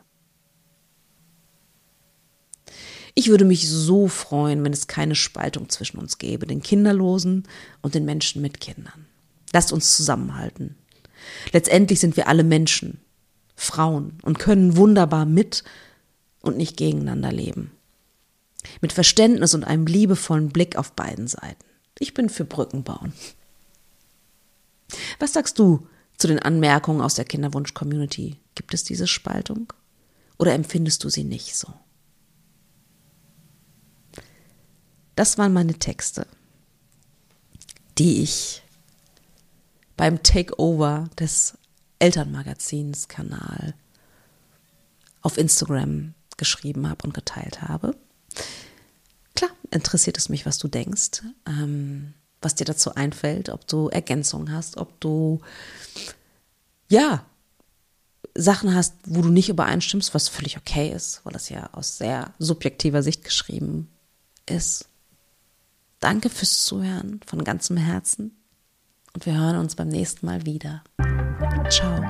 Ich 3.13 3.29
würde 3.29 3.45
mich 3.45 3.69
so 3.69 4.07
freuen, 4.07 4.63
wenn 4.63 4.73
es 4.73 4.87
keine 4.87 5.15
Spaltung 5.15 5.69
zwischen 5.69 5.97
uns 5.97 6.17
gäbe, 6.17 6.47
den 6.47 6.61
Kinderlosen 6.61 7.47
und 7.81 7.95
den 7.95 8.05
Menschen 8.05 8.41
mit 8.41 8.61
Kindern. 8.61 9.05
Lasst 9.53 9.73
uns 9.73 9.95
zusammenhalten. 9.95 10.75
Letztendlich 11.51 11.99
sind 11.99 12.15
wir 12.17 12.27
alle 12.27 12.43
Menschen, 12.43 13.01
Frauen 13.55 14.17
und 14.23 14.39
können 14.39 14.77
wunderbar 14.77 15.25
mit 15.25 15.63
und 16.41 16.57
nicht 16.57 16.77
gegeneinander 16.77 17.31
leben. 17.31 17.71
Mit 18.79 18.93
Verständnis 18.93 19.53
und 19.53 19.63
einem 19.63 19.85
liebevollen 19.85 20.49
Blick 20.49 20.75
auf 20.75 20.93
beiden 20.93 21.27
Seiten. 21.27 21.65
Ich 21.99 22.13
bin 22.13 22.29
für 22.29 22.45
Brücken 22.45 22.83
bauen. 22.83 23.13
Was 25.19 25.33
sagst 25.33 25.59
du 25.59 25.87
zu 26.17 26.27
den 26.27 26.39
Anmerkungen 26.39 27.01
aus 27.01 27.15
der 27.15 27.25
Kinderwunsch-Community? 27.25 28.37
Gibt 28.55 28.73
es 28.73 28.83
diese 28.83 29.07
Spaltung? 29.07 29.73
Oder 30.37 30.53
empfindest 30.53 31.03
du 31.03 31.09
sie 31.09 31.23
nicht 31.23 31.55
so? 31.55 31.73
Das 35.21 35.37
waren 35.37 35.53
meine 35.53 35.75
Texte, 35.75 36.25
die 37.99 38.23
ich 38.23 38.63
beim 39.95 40.23
Takeover 40.23 41.11
des 41.19 41.59
Elternmagazins 41.99 43.07
Kanal 43.07 43.75
auf 45.21 45.37
Instagram 45.37 46.15
geschrieben 46.37 46.89
habe 46.89 47.03
und 47.03 47.13
geteilt 47.13 47.61
habe. 47.61 47.95
Klar, 49.35 49.51
interessiert 49.69 50.17
es 50.17 50.27
mich, 50.27 50.47
was 50.47 50.57
du 50.57 50.67
denkst, 50.67 51.21
ähm, 51.45 52.15
was 52.41 52.55
dir 52.55 52.65
dazu 52.65 52.95
einfällt, 52.95 53.49
ob 53.49 53.67
du 53.67 53.89
Ergänzungen 53.89 54.51
hast, 54.51 54.77
ob 54.77 54.99
du 55.01 55.39
ja 56.89 57.23
Sachen 58.33 58.73
hast, 58.73 58.95
wo 59.05 59.21
du 59.21 59.29
nicht 59.29 59.49
übereinstimmst, 59.49 60.15
was 60.15 60.29
völlig 60.29 60.57
okay 60.57 60.91
ist, 60.91 61.23
weil 61.25 61.33
das 61.33 61.49
ja 61.49 61.69
aus 61.73 61.99
sehr 61.99 62.33
subjektiver 62.39 63.03
Sicht 63.03 63.23
geschrieben 63.23 63.87
ist. 64.47 64.87
Danke 66.01 66.31
fürs 66.31 66.65
Zuhören 66.65 67.19
von 67.27 67.43
ganzem 67.43 67.77
Herzen 67.77 68.35
und 69.13 69.27
wir 69.27 69.37
hören 69.37 69.57
uns 69.57 69.75
beim 69.75 69.87
nächsten 69.87 70.25
Mal 70.25 70.47
wieder. 70.47 70.83
Ciao. 71.69 72.01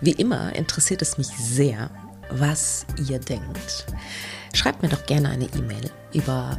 Wie 0.00 0.12
immer 0.12 0.56
interessiert 0.56 1.02
es 1.02 1.18
mich 1.18 1.28
sehr, 1.28 1.90
was 2.30 2.86
ihr 3.06 3.18
denkt. 3.18 3.84
Schreibt 4.54 4.80
mir 4.80 4.88
doch 4.88 5.04
gerne 5.04 5.28
eine 5.28 5.44
E-Mail 5.54 5.90
über 6.14 6.58